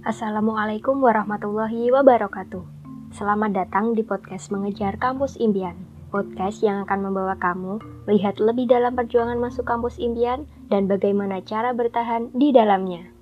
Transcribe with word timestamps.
Assalamualaikum 0.00 1.04
warahmatullahi 1.04 1.92
wabarakatuh. 1.92 2.64
Selamat 3.12 3.52
datang 3.52 3.92
di 3.92 4.00
podcast 4.00 4.48
Mengejar 4.48 4.96
Kampus 4.96 5.36
Impian. 5.36 5.76
Podcast 6.08 6.64
yang 6.64 6.88
akan 6.88 7.04
membawa 7.04 7.36
kamu 7.36 7.84
melihat 8.08 8.40
lebih 8.40 8.64
dalam 8.64 8.96
perjuangan 8.96 9.36
masuk 9.36 9.68
kampus 9.68 10.00
impian 10.00 10.48
dan 10.72 10.88
bagaimana 10.88 11.44
cara 11.44 11.76
bertahan 11.76 12.32
di 12.32 12.48
dalamnya. 12.48 13.12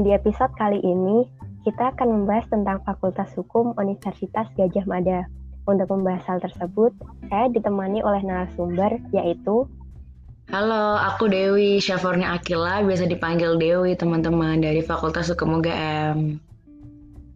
Di 0.00 0.08
episode 0.16 0.56
kali 0.56 0.80
ini, 0.80 1.39
kita 1.60 1.92
akan 1.92 2.08
membahas 2.24 2.48
tentang 2.48 2.80
Fakultas 2.88 3.28
Hukum 3.36 3.76
Universitas 3.76 4.48
Gajah 4.56 4.86
Mada. 4.88 5.28
Untuk 5.68 5.92
membahas 5.92 6.24
hal 6.24 6.38
tersebut, 6.40 6.96
saya 7.28 7.52
ditemani 7.52 8.00
oleh 8.00 8.24
narasumber 8.24 8.96
yaitu 9.12 9.68
Halo, 10.50 10.98
aku 10.98 11.30
Dewi 11.30 11.78
Syafornya 11.78 12.34
Akila, 12.34 12.82
biasa 12.82 13.06
dipanggil 13.06 13.54
Dewi 13.54 13.94
teman-teman 13.94 14.58
dari 14.58 14.82
Fakultas 14.82 15.30
Hukum 15.30 15.62
UGM. 15.62 16.42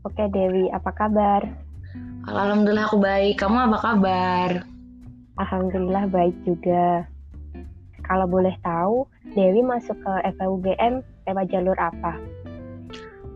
Oke 0.03 0.25
Dewi, 0.35 0.67
apa 0.75 0.91
kabar? 0.91 1.47
Alhamdulillah 2.27 2.91
aku 2.91 2.99
baik, 2.99 3.39
kamu 3.39 3.71
apa 3.71 3.79
kabar? 3.79 4.51
Alhamdulillah 5.39 6.11
baik 6.11 6.35
juga. 6.43 7.07
Kalau 8.03 8.27
boleh 8.27 8.57
tahu, 8.67 9.07
Dewi 9.37 9.63
masuk 9.63 9.95
ke 9.95 10.13
FUGM 10.35 11.05
lewat 11.29 11.47
jalur 11.55 11.79
apa? 11.79 12.19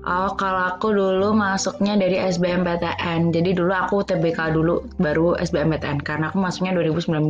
Oh, 0.07 0.31
kalau 0.39 0.79
aku 0.79 0.95
dulu 0.95 1.35
masuknya 1.35 1.99
dari 1.99 2.23
SBMPTN. 2.23 3.35
Jadi 3.35 3.51
dulu 3.59 3.75
aku 3.75 4.07
TBK 4.07 4.55
dulu, 4.55 4.87
baru 5.03 5.35
SBMPTN 5.43 6.07
karena 6.07 6.31
aku 6.31 6.39
masuknya 6.39 6.79
2019. 6.79 7.27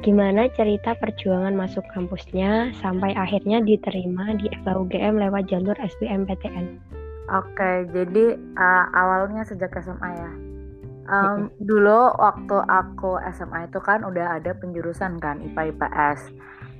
Gimana 0.00 0.48
cerita 0.56 0.96
perjuangan 0.96 1.52
masuk 1.52 1.84
kampusnya 1.92 2.72
sampai 2.80 3.12
akhirnya 3.12 3.60
diterima 3.60 4.36
di 4.40 4.48
FHUGM 4.64 5.20
lewat 5.20 5.52
jalur 5.52 5.76
SBMPTN? 5.76 6.80
Oke, 7.28 7.84
jadi 7.92 8.40
uh, 8.56 8.84
awalnya 8.96 9.44
sejak 9.44 9.76
SMA 9.84 10.10
ya. 10.16 10.32
Um, 11.08 11.48
dulu 11.60 12.12
waktu 12.20 12.56
aku 12.68 13.16
SMA 13.32 13.68
itu 13.68 13.80
kan 13.80 14.04
udah 14.04 14.40
ada 14.40 14.52
penjurusan 14.56 15.20
kan 15.20 15.40
IPA 15.40 15.76
IPS. 15.76 16.20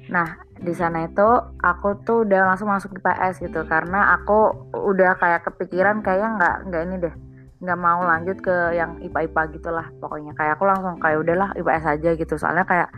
Nah, 0.09 0.41
di 0.59 0.75
sana 0.75 1.07
itu 1.07 1.29
aku 1.63 2.03
tuh 2.03 2.27
udah 2.27 2.53
langsung 2.55 2.69
masuk 2.69 2.95
di 2.95 3.01
PS 3.03 3.43
gitu 3.43 3.63
karena 3.67 4.19
aku 4.19 4.71
udah 4.75 5.15
kayak 5.19 5.47
kepikiran 5.47 6.03
kayaknya 6.03 6.29
nggak 6.39 6.57
nggak 6.69 6.83
ini 6.87 6.97
deh 7.07 7.15
nggak 7.59 7.79
mau 7.79 8.07
lanjut 8.07 8.39
ke 8.39 8.79
yang 8.79 9.03
IPA 9.03 9.31
IPA 9.31 9.43
gitulah 9.59 9.87
pokoknya. 9.99 10.31
Kayak 10.39 10.59
aku 10.59 10.65
langsung 10.67 10.95
kayak 11.03 11.19
udahlah 11.27 11.51
IPS 11.59 11.85
aja 11.99 12.11
gitu 12.15 12.35
soalnya 12.39 12.63
kayak 12.63 12.89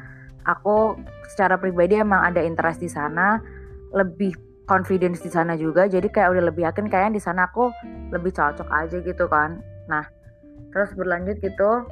aku 0.45 0.97
secara 1.33 1.57
pribadi 1.57 1.97
emang 1.97 2.21
ada 2.21 2.45
interest 2.45 2.81
di 2.81 2.89
sana 2.89 3.41
lebih 3.97 4.37
confidence 4.69 5.19
di 5.25 5.31
sana 5.33 5.57
juga 5.59 5.89
jadi 5.91 6.07
kayak 6.07 6.29
udah 6.31 6.45
lebih 6.53 6.63
yakin 6.69 6.87
kayaknya 6.87 7.19
di 7.19 7.23
sana 7.25 7.49
aku 7.49 7.73
lebih 8.13 8.37
cocok 8.37 8.69
aja 8.69 9.01
gitu 9.01 9.25
kan. 9.29 9.65
Nah 9.89 10.05
terus 10.73 10.93
berlanjut 10.93 11.41
gitu. 11.41 11.89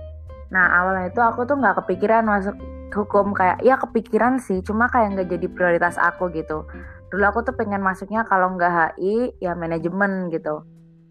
Nah 0.52 0.64
awalnya 0.80 1.08
itu 1.08 1.20
aku 1.24 1.48
tuh 1.48 1.56
nggak 1.56 1.84
kepikiran 1.84 2.24
masuk 2.24 2.56
hukum 2.92 3.36
kayak 3.36 3.60
ya 3.60 3.76
kepikiran 3.76 4.40
sih 4.40 4.64
cuma 4.64 4.88
kayak 4.88 5.16
nggak 5.16 5.28
jadi 5.36 5.46
prioritas 5.52 5.96
aku 6.00 6.32
gitu. 6.32 6.64
Dulu 7.08 7.24
aku 7.24 7.40
tuh 7.44 7.54
pengen 7.56 7.80
masuknya 7.80 8.24
kalau 8.28 8.52
nggak 8.56 8.96
HI 8.98 9.36
ya 9.40 9.56
manajemen 9.56 10.28
gitu. 10.32 10.64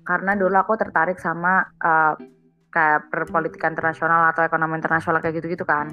Karena 0.06 0.34
dulu 0.38 0.56
aku 0.56 0.78
tertarik 0.80 1.20
sama 1.20 1.66
uh, 1.84 2.14
kayak 2.72 3.10
perpolitikan 3.10 3.74
internasional 3.74 4.30
atau 4.32 4.46
ekonomi 4.46 4.78
internasional 4.78 5.20
kayak 5.20 5.42
gitu-gitu 5.42 5.66
kan. 5.66 5.90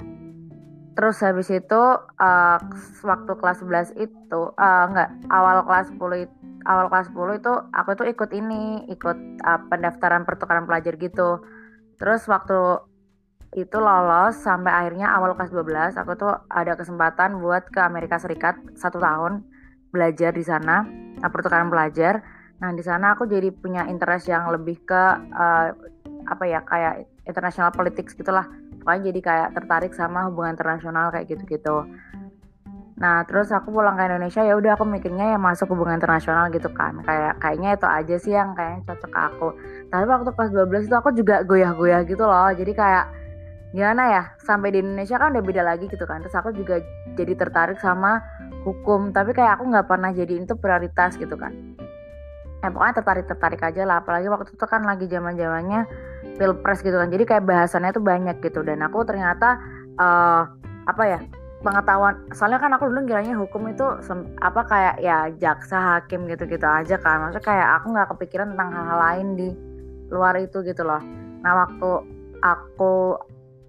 Terus 0.95 1.19
habis 1.19 1.51
itu 1.51 1.81
uh, 1.99 2.57
waktu 3.03 3.31
kelas 3.35 3.59
11 3.59 3.99
itu 3.99 4.41
uh, 4.55 4.83
enggak 4.87 5.11
awal 5.27 5.67
kelas 5.67 5.91
10 5.91 6.23
itu 6.23 6.35
awal 6.65 6.89
kelas 6.89 7.07
10 7.13 7.39
itu 7.39 7.53
aku 7.77 7.89
tuh 7.93 8.07
ikut 8.09 8.29
ini 8.33 8.89
ikut 8.89 9.17
uh, 9.43 9.59
pendaftaran 9.69 10.23
pertukaran 10.23 10.65
pelajar 10.65 10.95
gitu. 10.97 11.43
Terus 11.99 12.23
waktu 12.31 12.79
itu 13.55 13.77
lolos 13.79 14.35
sampai 14.43 14.67
akhirnya 14.67 15.15
awal 15.15 15.31
kelas 15.39 15.55
12 15.55 15.95
aku 15.95 16.11
tuh 16.19 16.35
ada 16.51 16.75
kesempatan 16.75 17.39
buat 17.39 17.71
ke 17.71 17.79
Amerika 17.79 18.19
Serikat 18.19 18.59
satu 18.75 18.99
tahun 18.99 19.47
belajar 19.95 20.35
di 20.35 20.43
sana 20.43 20.83
nah, 21.23 21.31
pertukaran 21.31 21.71
pelajar. 21.71 22.19
Nah 22.59 22.75
di 22.75 22.83
sana 22.83 23.15
aku 23.15 23.23
jadi 23.23 23.55
punya 23.55 23.87
interest 23.87 24.27
yang 24.27 24.51
lebih 24.51 24.83
ke 24.83 25.03
uh, 25.31 25.71
apa 26.27 26.43
ya 26.43 26.59
kayak 26.67 27.07
international 27.23 27.71
politics 27.71 28.11
gitulah 28.11 28.43
pokoknya 28.83 29.01
jadi 29.15 29.19
kayak 29.23 29.49
tertarik 29.55 29.93
sama 29.95 30.27
hubungan 30.27 30.59
internasional 30.59 31.15
kayak 31.15 31.31
gitu-gitu. 31.31 31.87
Nah 32.99 33.23
terus 33.23 33.55
aku 33.55 33.71
pulang 33.71 33.95
ke 33.95 34.03
Indonesia 34.03 34.43
ya 34.43 34.59
udah 34.59 34.75
aku 34.75 34.83
mikirnya 34.83 35.35
ya 35.35 35.39
masuk 35.39 35.71
hubungan 35.71 35.95
internasional 35.95 36.51
gitu 36.51 36.67
kan. 36.75 36.99
Kayak 37.07 37.39
kayaknya 37.39 37.79
itu 37.79 37.87
aja 37.87 38.15
sih 38.19 38.33
yang 38.35 38.51
kayaknya 38.51 38.83
cocok 38.83 39.13
aku. 39.15 39.47
Tapi 39.95 40.03
waktu 40.11 40.29
kelas 40.35 40.51
12 40.51 40.87
itu 40.91 40.95
aku 40.99 41.09
juga 41.15 41.35
goyah-goyah 41.47 42.03
gitu 42.03 42.23
loh. 42.27 42.51
Jadi 42.51 42.71
kayak 42.75 43.24
gimana 43.75 44.03
ya? 44.07 44.23
Sampai 44.39 44.71
di 44.71 44.79
Indonesia 44.79 45.19
kan 45.19 45.35
udah 45.35 45.43
beda 45.43 45.61
lagi 45.67 45.91
gitu 45.91 46.07
kan. 46.07 46.23
Terus 46.23 46.35
aku 46.39 46.55
juga 46.55 46.79
jadi 47.19 47.35
tertarik 47.35 47.77
sama 47.83 48.23
hukum. 48.63 49.11
Tapi 49.11 49.35
kayak 49.35 49.59
aku 49.59 49.67
nggak 49.67 49.87
pernah 49.91 50.15
jadi 50.15 50.39
itu 50.39 50.55
prioritas 50.55 51.19
gitu 51.19 51.35
kan. 51.35 51.51
Ya 52.63 52.71
pokoknya 52.71 52.95
tertarik 52.97 53.25
tertarik 53.27 53.61
aja 53.61 53.83
lah. 53.83 53.99
Apalagi 53.99 54.31
waktu 54.31 54.55
itu 54.55 54.65
kan 54.65 54.87
lagi 54.87 55.05
zaman 55.11 55.35
zamannya 55.35 55.83
pilpres 56.39 56.79
gitu 56.79 56.95
kan. 56.95 57.11
Jadi 57.11 57.23
kayak 57.27 57.43
bahasannya 57.43 57.91
tuh 57.91 58.01
banyak 58.01 58.39
gitu. 58.39 58.63
Dan 58.63 58.79
aku 58.79 59.03
ternyata 59.03 59.59
uh, 59.99 60.47
apa 60.87 61.03
ya 61.03 61.19
pengetahuan 61.65 62.29
soalnya 62.29 62.61
kan 62.61 62.77
aku 62.77 62.93
dulu 62.93 63.09
kiranya 63.09 63.33
hukum 63.33 63.65
itu 63.65 63.81
apa 64.37 64.61
kayak 64.69 64.95
ya 65.01 65.33
jaksa 65.41 65.99
hakim 65.99 66.25
gitu 66.31 66.47
gitu 66.47 66.63
aja 66.63 66.95
kan. 66.95 67.27
Maksudnya 67.27 67.43
kayak 67.43 67.67
aku 67.81 67.85
nggak 67.91 68.09
kepikiran 68.15 68.55
tentang 68.55 68.69
hal-hal 68.71 68.99
lain 69.03 69.27
di 69.35 69.49
luar 70.09 70.39
itu 70.39 70.63
gitu 70.63 70.85
loh. 70.85 71.01
Nah 71.41 71.65
waktu 71.65 71.89
aku 72.45 73.17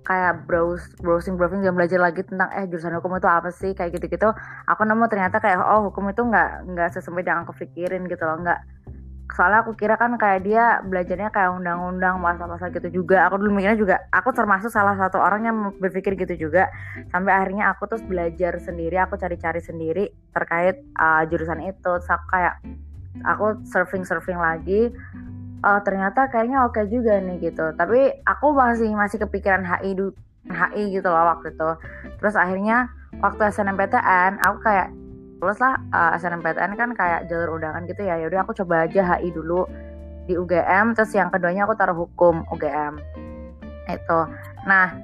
kayak 0.06 0.46
browse 0.46 0.86
browsing 1.02 1.34
browsing 1.34 1.66
dan 1.66 1.74
belajar 1.74 1.98
lagi 1.98 2.22
tentang 2.22 2.46
eh 2.54 2.64
jurusan 2.70 2.94
hukum 3.02 3.18
itu 3.18 3.26
apa 3.26 3.50
sih? 3.50 3.74
kayak 3.74 3.98
gitu 3.98 4.06
gitu 4.06 4.28
aku 4.70 4.82
nemu 4.86 5.04
ternyata 5.10 5.42
kayak 5.42 5.58
oh 5.58 5.90
hukum 5.90 6.06
itu 6.14 6.22
nggak 6.22 6.70
nggak 6.70 6.88
sesuai 6.94 7.26
dengan 7.26 7.42
aku 7.42 7.52
pikirin 7.58 8.06
gitu 8.06 8.22
loh. 8.22 8.38
Nggak. 8.40 8.60
Soalnya 9.34 9.66
aku 9.66 9.74
kira 9.74 9.98
kan 9.98 10.14
kayak 10.14 10.46
dia 10.46 10.78
belajarnya 10.86 11.34
kayak 11.34 11.50
undang-undang 11.58 12.22
masa-masa 12.22 12.70
gitu 12.70 13.02
juga. 13.02 13.26
Aku 13.26 13.42
dulu 13.42 13.58
mikirnya 13.58 13.74
juga 13.74 13.96
aku 14.14 14.30
termasuk 14.30 14.70
salah 14.70 14.94
satu 14.94 15.18
orang 15.18 15.42
yang 15.50 15.56
berpikir 15.82 16.14
gitu 16.14 16.46
juga. 16.46 16.70
Sampai 17.10 17.34
akhirnya 17.34 17.74
aku 17.74 17.90
terus 17.90 18.06
belajar 18.06 18.54
sendiri 18.62 18.94
aku 19.02 19.18
cari-cari 19.18 19.58
sendiri 19.58 20.14
terkait 20.30 20.78
uh, 21.02 21.26
jurusan 21.26 21.58
itu. 21.66 21.90
Terus 21.98 22.06
kayak 22.30 22.62
aku 23.26 23.66
surfing 23.66 24.06
surfing 24.06 24.38
lagi 24.38 24.94
oh 25.66 25.80
ternyata 25.82 26.30
kayaknya 26.30 26.62
oke 26.62 26.78
okay 26.78 26.86
juga 26.86 27.18
nih 27.18 27.50
gitu. 27.50 27.74
Tapi 27.74 28.22
aku 28.22 28.54
masih 28.54 28.94
masih 28.94 29.18
kepikiran 29.26 29.66
HI 29.66 29.98
du 29.98 30.14
HI 30.46 30.94
gitu 30.94 31.10
loh 31.10 31.26
waktu 31.34 31.50
itu. 31.50 31.70
Terus 32.22 32.34
akhirnya 32.38 32.86
waktu 33.18 33.50
SNMPTN 33.50 34.38
aku 34.46 34.58
kayak 34.62 34.94
lulus 35.42 35.60
lah 35.60 35.76
uh, 35.92 36.16
SNMPTN 36.16 36.78
kan 36.78 36.90
kayak 36.94 37.26
jalur 37.26 37.58
undangan 37.58 37.82
gitu 37.90 38.06
ya. 38.06 38.22
Yaudah 38.22 38.46
aku 38.46 38.54
coba 38.62 38.86
aja 38.86 39.02
HI 39.18 39.34
dulu 39.34 39.66
di 40.30 40.38
UGM 40.38 40.94
terus 40.94 41.10
yang 41.14 41.30
keduanya 41.34 41.66
aku 41.66 41.74
taruh 41.74 41.98
hukum 41.98 42.46
UGM 42.54 43.02
itu. 43.90 44.20
Nah 44.70 44.94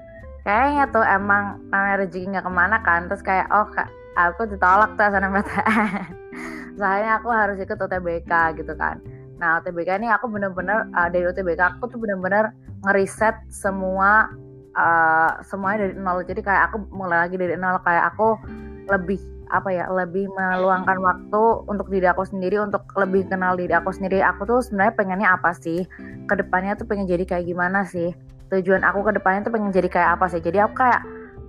kayaknya 0.47 0.91
tuh 0.94 1.03
emang 1.03 1.59
namanya 1.71 2.06
rezeki 2.06 2.39
nggak 2.39 2.47
ke 2.47 2.53
mana 2.55 2.79
kan. 2.87 3.11
Terus 3.11 3.23
kayak 3.27 3.50
oh 3.50 3.67
kak 3.67 3.91
aku 4.17 4.47
ditolak 4.47 4.94
tuh 4.94 5.05
SNMPTN 5.11 6.23
soalnya 6.79 7.21
aku 7.21 7.29
harus 7.33 7.56
ikut 7.61 7.77
UTBK 7.77 8.33
gitu 8.61 8.73
kan 8.77 9.00
Nah 9.43 9.59
UTBK 9.59 9.99
ini 9.99 10.07
aku 10.07 10.31
bener-bener 10.31 10.87
uh, 10.95 11.11
dari 11.11 11.27
UTBK 11.27 11.59
aku 11.59 11.91
tuh 11.91 11.99
bener-bener 11.99 12.55
ngeriset 12.87 13.35
semua 13.50 14.31
uh, 14.79 15.43
semuanya 15.43 15.91
dari 15.91 15.94
nol. 15.99 16.23
Jadi 16.23 16.41
kayak 16.47 16.71
aku 16.71 16.87
mulai 16.94 17.27
lagi 17.27 17.35
dari 17.35 17.59
nol 17.59 17.83
kayak 17.83 18.15
aku 18.15 18.39
lebih 18.87 19.19
apa 19.53 19.69
ya 19.69 19.85
lebih 19.93 20.33
meluangkan 20.33 20.97
waktu 21.05 21.43
untuk 21.69 21.93
diri 21.93 22.09
aku 22.09 22.25
sendiri 22.25 22.56
untuk 22.56 22.89
lebih 22.97 23.29
kenal 23.29 23.59
diri 23.59 23.75
aku 23.75 23.91
sendiri. 23.93 24.25
Aku 24.25 24.49
tuh 24.49 24.65
sebenarnya 24.65 24.94
pengennya 24.97 25.29
apa 25.35 25.53
sih? 25.53 25.85
Ke 26.31 26.38
depannya 26.38 26.79
tuh 26.79 26.88
pengen 26.88 27.05
jadi 27.11 27.27
kayak 27.27 27.45
gimana 27.50 27.85
sih? 27.85 28.15
Tujuan 28.49 28.81
aku 28.87 29.05
ke 29.05 29.19
depannya 29.19 29.50
tuh 29.50 29.53
pengen 29.53 29.75
jadi 29.75 29.88
kayak 29.91 30.11
apa 30.17 30.31
sih? 30.33 30.41
Jadi 30.41 30.62
aku 30.62 30.79
kayak 30.79 31.03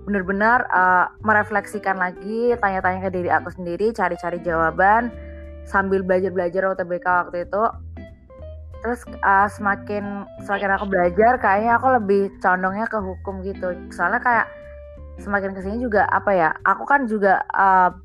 bener-bener 0.04 0.68
uh, 0.68 1.08
merefleksikan 1.24 1.96
lagi 1.96 2.52
tanya-tanya 2.60 3.08
ke 3.08 3.10
diri 3.14 3.30
aku 3.32 3.48
sendiri 3.54 3.94
cari-cari 3.96 4.36
jawaban. 4.44 5.08
Sambil 5.64 6.04
belajar-belajar 6.04 6.76
UTBK 6.76 7.06
waktu 7.08 7.48
itu 7.48 7.62
terus 8.84 9.00
uh, 9.24 9.48
semakin 9.48 10.28
semakin 10.44 10.76
aku 10.76 10.84
belajar 10.92 11.40
kayaknya 11.40 11.80
aku 11.80 11.88
lebih 11.88 12.22
condongnya 12.44 12.84
ke 12.84 13.00
hukum 13.00 13.40
gitu. 13.40 13.72
Soalnya 13.88 14.20
kayak 14.20 14.46
semakin 15.24 15.56
ke 15.56 15.64
sini 15.64 15.80
juga 15.80 16.04
apa 16.12 16.36
ya 16.36 16.52
aku 16.68 16.84
kan 16.84 17.08
juga 17.08 17.40
uh, 17.56 17.96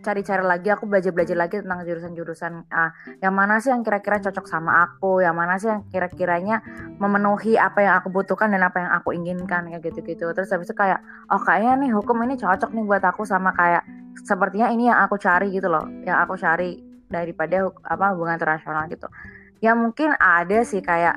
cari-cari 0.00 0.40
lagi 0.46 0.70
aku 0.70 0.86
belajar-belajar 0.86 1.34
lagi 1.34 1.58
tentang 1.60 1.82
jurusan-jurusan 1.82 2.52
uh, 2.70 2.90
yang 3.18 3.34
mana 3.34 3.58
sih 3.58 3.74
yang 3.74 3.82
kira-kira 3.82 4.22
cocok 4.22 4.46
sama 4.46 4.86
aku 4.86 5.18
yang 5.20 5.34
mana 5.34 5.58
sih 5.58 5.66
yang 5.66 5.82
kira-kiranya 5.90 6.62
memenuhi 7.02 7.58
apa 7.58 7.82
yang 7.82 7.94
aku 7.98 8.14
butuhkan 8.14 8.54
dan 8.54 8.62
apa 8.62 8.86
yang 8.86 8.92
aku 8.96 9.12
inginkan 9.12 9.68
kayak 9.68 9.84
gitu-gitu. 9.84 10.32
Terus 10.32 10.48
habis 10.48 10.70
itu 10.70 10.78
kayak 10.78 11.02
oh 11.28 11.42
kayaknya 11.42 11.76
nih 11.84 11.90
hukum 11.92 12.24
ini 12.24 12.40
cocok 12.40 12.72
nih 12.72 12.84
buat 12.88 13.04
aku 13.04 13.28
sama 13.28 13.52
kayak 13.52 13.84
sepertinya 14.24 14.72
ini 14.72 14.88
yang 14.88 14.96
aku 15.04 15.20
cari 15.20 15.52
gitu 15.52 15.68
loh 15.68 15.84
yang 16.08 16.16
aku 16.24 16.40
cari 16.40 16.80
daripada 17.10 17.70
apa 17.86 18.14
hubungan 18.14 18.38
internasional 18.38 18.86
gitu 18.90 19.06
ya 19.64 19.72
mungkin 19.72 20.12
ada 20.20 20.62
sih 20.62 20.84
kayak 20.84 21.16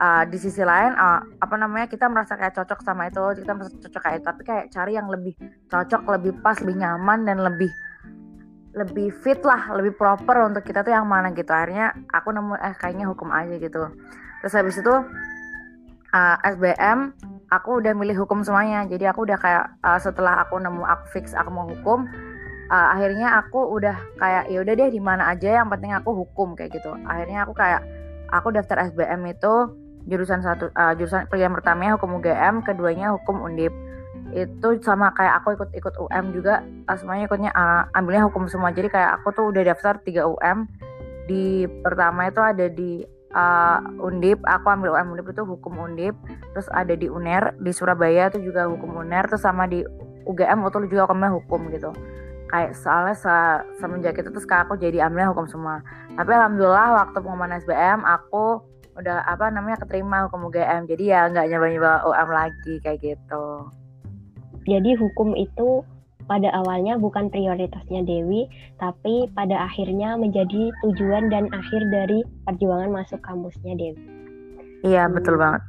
uh, 0.00 0.24
di 0.28 0.36
sisi 0.40 0.62
lain 0.62 0.92
uh, 0.96 1.20
apa 1.40 1.54
namanya 1.56 1.86
kita 1.86 2.10
merasa 2.10 2.36
kayak 2.36 2.56
cocok 2.56 2.80
sama 2.82 3.08
itu 3.08 3.22
kita 3.42 3.52
merasa 3.54 3.76
cocok 3.78 4.00
kayak 4.02 4.16
itu 4.20 4.26
tapi 4.26 4.42
kayak 4.44 4.64
cari 4.72 4.92
yang 4.96 5.08
lebih 5.08 5.34
cocok 5.70 6.02
lebih 6.18 6.32
pas 6.42 6.56
lebih 6.60 6.76
nyaman 6.80 7.24
dan 7.24 7.38
lebih 7.40 7.70
lebih 8.76 9.08
fit 9.24 9.40
lah 9.40 9.72
lebih 9.72 9.96
proper 9.96 10.52
untuk 10.52 10.60
kita 10.60 10.84
tuh 10.84 10.92
yang 10.92 11.08
mana 11.08 11.32
gitu. 11.32 11.48
Akhirnya 11.48 11.96
aku 12.12 12.28
nemu 12.28 12.60
eh 12.60 12.76
kayaknya 12.76 13.08
hukum 13.08 13.32
aja 13.32 13.56
gitu. 13.56 13.88
Terus 14.44 14.52
habis 14.52 14.76
itu 14.76 14.92
uh, 16.12 16.36
SBM 16.44 17.16
aku 17.48 17.80
udah 17.80 17.96
milih 17.96 18.20
hukum 18.20 18.44
semuanya. 18.44 18.84
Jadi 18.84 19.08
aku 19.08 19.24
udah 19.24 19.40
kayak 19.40 19.64
uh, 19.80 19.96
setelah 19.96 20.44
aku 20.44 20.60
nemu 20.60 20.84
aku 20.84 21.04
fix 21.16 21.32
aku 21.32 21.48
mau 21.48 21.64
hukum 21.72 22.04
uh, 22.70 22.88
akhirnya 22.94 23.38
aku 23.40 23.58
udah 23.78 23.96
kayak 24.18 24.44
ya 24.50 24.58
udah 24.62 24.74
deh 24.74 24.90
di 24.90 25.00
mana 25.02 25.32
aja 25.32 25.62
yang 25.62 25.68
penting 25.70 25.92
aku 25.94 26.10
hukum 26.24 26.54
kayak 26.58 26.74
gitu. 26.74 26.92
Akhirnya 27.06 27.46
aku 27.46 27.52
kayak 27.54 27.82
aku 28.30 28.50
daftar 28.54 28.90
SBM 28.90 29.22
itu 29.30 29.54
jurusan 30.06 30.42
satu 30.42 30.70
uh, 30.74 30.94
jurusan 30.94 31.26
pilihan 31.26 31.50
pertamanya 31.50 31.98
hukum 31.98 32.18
UGM 32.22 32.62
keduanya 32.62 33.14
hukum 33.14 33.42
undip. 33.42 33.74
Itu 34.34 34.78
sama 34.82 35.14
kayak 35.14 35.42
aku 35.42 35.54
ikut 35.58 35.70
ikut 35.74 35.94
UM 35.98 36.24
juga 36.34 36.62
uh, 36.90 36.96
semuanya 36.98 37.30
ikutnya 37.30 37.50
uh, 37.54 37.90
ambilnya 37.94 38.26
hukum 38.26 38.46
semua. 38.50 38.74
Jadi 38.74 38.90
kayak 38.90 39.22
aku 39.22 39.34
tuh 39.34 39.44
udah 39.50 39.62
daftar 39.62 39.98
3 40.02 40.26
UM 40.26 40.58
di 41.26 41.66
pertama 41.82 42.30
itu 42.30 42.38
ada 42.38 42.70
di 42.70 43.02
uh, 43.34 43.78
undip 43.98 44.38
aku 44.46 44.66
ambil 44.70 44.94
UM 44.94 45.18
undip 45.18 45.26
itu 45.34 45.42
hukum 45.42 45.74
undip 45.82 46.14
terus 46.54 46.70
ada 46.70 46.94
di 46.94 47.10
uner 47.10 47.52
di 47.58 47.74
Surabaya 47.74 48.30
itu 48.30 48.38
juga 48.46 48.70
hukum 48.70 49.02
uner 49.02 49.26
terus 49.26 49.42
sama 49.42 49.66
di 49.66 49.82
UGM 50.26 50.62
itu 50.66 50.78
juga 50.90 51.10
hukumnya 51.10 51.34
hukum 51.34 51.66
gitu 51.74 51.90
kayak 52.46 52.78
soalnya 52.78 53.16
se 53.18 53.36
semenjak 53.82 54.14
itu 54.16 54.30
terus 54.30 54.46
kayak 54.46 54.70
aku 54.70 54.78
jadi 54.78 55.06
ambilnya 55.10 55.34
hukum 55.34 55.46
semua 55.50 55.82
tapi 56.14 56.30
alhamdulillah 56.30 57.04
waktu 57.04 57.18
pengumuman 57.18 57.58
SBM 57.58 58.06
aku 58.06 58.62
udah 58.96 59.26
apa 59.28 59.52
namanya 59.52 59.82
keterima 59.82 60.24
hukum 60.30 60.48
UGM 60.48 60.88
jadi 60.88 61.04
ya 61.04 61.20
nggak 61.28 61.46
nyoba-nyoba 61.52 61.92
UM 62.08 62.28
lagi 62.32 62.74
kayak 62.80 63.02
gitu 63.04 63.44
jadi 64.66 64.98
hukum 64.98 65.36
itu 65.38 65.86
pada 66.26 66.50
awalnya 66.50 66.98
bukan 66.98 67.30
prioritasnya 67.30 68.02
Dewi, 68.02 68.50
tapi 68.82 69.30
pada 69.32 69.70
akhirnya 69.70 70.18
menjadi 70.18 70.74
tujuan 70.82 71.30
dan 71.30 71.46
akhir 71.54 71.86
dari 71.94 72.26
perjuangan 72.44 72.90
masuk 72.90 73.22
kampusnya 73.22 73.78
Dewi. 73.78 74.02
Iya, 74.82 75.06
hmm. 75.06 75.14
betul 75.14 75.38
banget. 75.38 75.62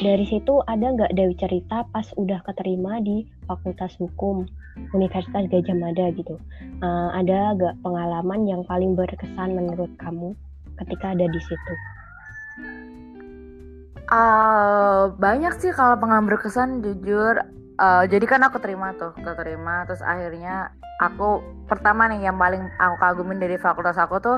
Dari 0.00 0.24
situ 0.24 0.64
ada 0.64 0.96
nggak 0.96 1.12
Dewi 1.12 1.36
cerita 1.36 1.84
pas 1.92 2.08
udah 2.16 2.40
keterima 2.48 3.04
di 3.04 3.28
Fakultas 3.44 3.96
Hukum 4.00 4.48
Universitas 4.96 5.44
Gajah 5.48 5.76
Mada 5.76 6.06
gitu? 6.14 6.36
Uh, 6.80 7.10
ada 7.12 7.54
nggak 7.56 7.74
pengalaman 7.84 8.48
yang 8.48 8.62
paling 8.64 8.96
berkesan 8.96 9.56
menurut 9.56 9.90
kamu 10.00 10.32
ketika 10.80 11.12
ada 11.12 11.26
di 11.28 11.40
situ? 11.40 11.74
Uh, 14.10 15.14
banyak 15.22 15.54
sih 15.62 15.70
kalau 15.70 15.94
pengalaman 15.94 16.26
berkesan 16.26 16.82
jujur 16.82 17.38
uh, 17.80 18.04
jadi 18.04 18.24
kan 18.28 18.44
aku 18.44 18.60
terima 18.60 18.92
tuh 18.98 19.16
keterima 19.16 19.88
terus 19.88 20.04
akhirnya 20.04 20.74
aku 21.00 21.40
pertama 21.64 22.06
nih 22.12 22.28
yang 22.28 22.36
paling 22.36 22.68
aku 22.76 22.94
kagumin 23.00 23.40
dari 23.40 23.56
fakultas 23.56 23.96
aku 23.96 24.20
tuh 24.20 24.36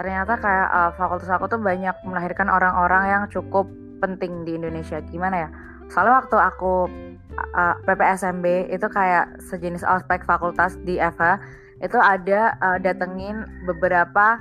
ternyata 0.00 0.40
kayak 0.40 0.68
uh, 0.72 0.90
fakultas 0.96 1.28
aku 1.28 1.50
tuh 1.50 1.60
banyak 1.60 1.92
melahirkan 2.08 2.48
orang-orang 2.48 3.04
yang 3.12 3.22
cukup 3.28 3.68
penting 4.00 4.48
di 4.48 4.56
Indonesia 4.56 5.02
gimana 5.12 5.44
ya 5.44 5.48
soalnya 5.92 6.24
waktu 6.24 6.36
aku 6.40 6.88
uh, 7.36 7.74
PPSMB 7.86 8.70
itu 8.72 8.86
kayak 8.90 9.38
sejenis 9.50 9.86
aspek 9.86 10.22
fakultas 10.26 10.76
di 10.82 10.98
EVA 10.98 11.40
itu 11.80 11.96
ada 11.96 12.54
uh, 12.60 12.78
datengin 12.78 13.48
beberapa 13.64 14.36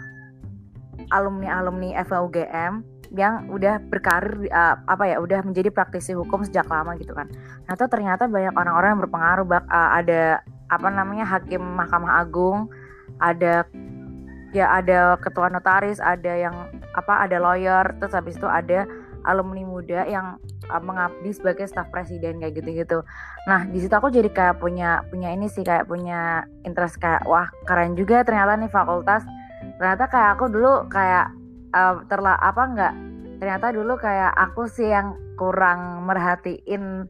alumni 1.15 1.63
alumni 1.63 1.95
EVA 1.95 2.17
UGM 2.27 2.73
yang 3.09 3.49
udah 3.49 3.81
berkarir 3.89 4.51
uh, 4.53 4.77
apa 4.85 5.09
ya 5.09 5.17
udah 5.17 5.41
menjadi 5.41 5.73
praktisi 5.73 6.13
hukum 6.13 6.45
sejak 6.45 6.69
lama 6.69 6.93
gitu 7.01 7.15
kan. 7.17 7.25
Nah 7.65 7.73
itu 7.73 7.85
ternyata 7.89 8.29
banyak 8.29 8.53
orang-orang 8.53 8.89
yang 8.93 9.01
berpengaruh 9.01 9.45
bak 9.49 9.63
uh, 9.65 9.91
ada 9.97 10.45
apa 10.69 10.87
namanya 10.93 11.25
hakim 11.25 11.61
Mahkamah 11.61 12.21
Agung, 12.21 12.69
ada 13.17 13.65
ya 14.53 14.69
ada 14.69 15.17
ketua 15.17 15.49
notaris, 15.49 15.97
ada 15.97 16.29
yang 16.37 16.53
apa 16.93 17.25
ada 17.25 17.41
lawyer, 17.41 17.85
terus 17.97 18.13
habis 18.13 18.37
itu 18.37 18.45
ada 18.45 18.85
alumni 19.29 19.61
muda 19.61 20.09
yang 20.09 20.41
uh, 20.73 20.81
mengabdi 20.81 21.29
sebagai 21.29 21.69
staf 21.69 21.87
presiden 21.93 22.41
kayak 22.41 22.57
gitu-gitu. 22.57 23.05
Nah 23.45 23.69
di 23.69 23.77
situ 23.77 23.93
aku 23.93 24.09
jadi 24.09 24.27
kayak 24.33 24.57
punya 24.57 25.05
punya 25.13 25.29
ini 25.29 25.45
sih 25.45 25.61
kayak 25.61 25.85
punya 25.85 26.49
interest 26.65 26.97
kayak 26.97 27.23
wah 27.29 27.47
keren 27.69 27.93
juga 27.93 28.25
ternyata 28.25 28.57
nih 28.57 28.73
fakultas. 28.73 29.21
Ternyata 29.77 30.09
kayak 30.09 30.29
aku 30.35 30.45
dulu 30.49 30.89
kayak 30.89 31.29
uh, 31.77 32.01
terla 32.09 32.33
apa 32.41 32.63
enggak 32.65 32.93
ternyata 33.39 33.71
dulu 33.71 33.95
kayak 33.95 34.35
aku 34.35 34.67
sih 34.67 34.91
yang 34.91 35.15
kurang 35.39 36.03
merhatiin 36.03 37.07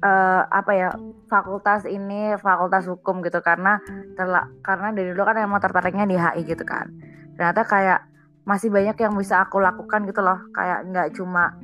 uh, 0.00 0.42
apa 0.48 0.72
ya 0.72 0.88
fakultas 1.28 1.84
ini 1.84 2.34
fakultas 2.40 2.88
hukum 2.88 3.20
gitu 3.20 3.44
karena 3.44 3.78
terla 4.16 4.48
karena 4.64 4.96
dari 4.96 5.12
dulu 5.12 5.22
kan 5.28 5.36
emang 5.36 5.60
tertariknya 5.60 6.08
di 6.08 6.16
HI 6.16 6.42
gitu 6.48 6.64
kan 6.64 6.88
ternyata 7.36 7.62
kayak 7.68 8.00
masih 8.44 8.72
banyak 8.72 8.96
yang 8.96 9.14
bisa 9.16 9.44
aku 9.44 9.60
lakukan 9.60 10.06
gitu 10.08 10.20
loh. 10.24 10.38
Kayak 10.54 10.88
nggak 10.90 11.08
cuma 11.16 11.54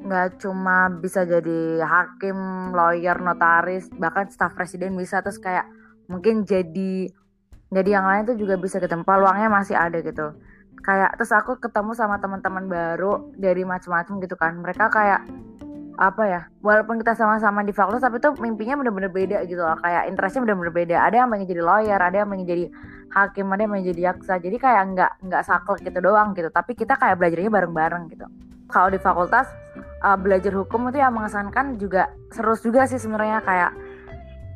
nggak 0.00 0.42
cuma 0.42 0.90
bisa 0.90 1.22
jadi 1.22 1.84
hakim, 1.84 2.70
lawyer, 2.74 3.20
notaris, 3.20 3.86
bahkan 3.94 4.26
staf 4.32 4.56
presiden 4.56 4.96
bisa. 4.96 5.20
Terus 5.20 5.38
kayak 5.38 5.68
mungkin 6.10 6.42
jadi 6.42 7.10
jadi 7.70 7.90
yang 8.00 8.06
lain 8.06 8.22
tuh 8.26 8.36
juga 8.36 8.58
bisa 8.58 8.82
gitu. 8.82 8.94
Peluangnya 9.06 9.46
masih 9.46 9.78
ada 9.78 10.02
gitu. 10.02 10.34
Kayak 10.80 11.14
terus 11.20 11.30
aku 11.30 11.60
ketemu 11.60 11.92
sama 11.92 12.18
teman-teman 12.18 12.66
baru 12.66 13.30
dari 13.36 13.62
macam-macam 13.62 14.14
gitu 14.24 14.34
kan. 14.34 14.58
Mereka 14.58 14.88
kayak 14.90 15.20
apa 15.98 16.22
ya 16.22 16.40
walaupun 16.62 17.00
kita 17.02 17.18
sama-sama 17.18 17.66
di 17.66 17.74
fakultas 17.74 18.04
tapi 18.04 18.22
tuh 18.22 18.36
mimpinya 18.38 18.78
bener-bener 18.78 19.10
beda 19.10 19.38
gitu 19.48 19.60
loh. 19.60 19.76
Kayak 19.80 20.06
interestnya 20.12 20.40
bener-bener 20.46 20.74
beda. 20.74 20.96
Ada 21.08 21.16
yang 21.24 21.28
pengen 21.32 21.46
jadi 21.50 21.62
lawyer 21.64 22.00
ada 22.00 22.16
yang 22.22 22.28
pengen 22.30 22.46
jadi 22.46 22.64
hakim 23.10 23.46
ada 23.50 23.60
yang 23.60 23.70
pengen 23.74 23.86
jadi 23.92 24.00
jaksa. 24.12 24.34
Jadi 24.38 24.56
kayak 24.56 24.82
nggak 24.94 25.12
nggak 25.26 25.42
saklek 25.44 25.80
gitu 25.82 25.98
doang 26.00 26.32
gitu. 26.36 26.48
Tapi 26.52 26.72
kita 26.78 26.94
kayak 26.96 27.16
belajarnya 27.18 27.50
bareng-bareng 27.50 28.02
gitu. 28.12 28.26
Kalau 28.70 28.88
di 28.88 29.00
fakultas 29.02 29.50
uh, 30.06 30.14
belajar 30.14 30.54
hukum 30.54 30.88
itu 30.88 31.02
yang 31.02 31.12
mengesankan 31.12 31.74
juga 31.76 32.08
seru 32.30 32.54
juga 32.56 32.86
sih 32.86 33.00
sebenarnya. 33.00 33.42
Kayak 33.42 33.70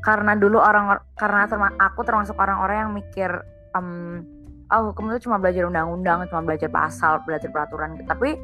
karena 0.05 0.37
dulu 0.37 0.61
orang 0.61 1.01
karena 1.17 1.49
terma, 1.49 1.73
aku 1.81 2.05
termasuk 2.05 2.37
orang-orang 2.37 2.77
yang 2.89 2.93
mikir 2.93 3.31
um, 3.73 4.21
oh 4.69 4.93
hukum 4.93 5.13
itu 5.13 5.29
cuma 5.29 5.41
belajar 5.41 5.65
undang-undang 5.69 6.29
cuma 6.29 6.45
belajar 6.45 6.69
pasal 6.69 7.21
belajar 7.25 7.49
peraturan. 7.49 8.01
Tapi 8.05 8.37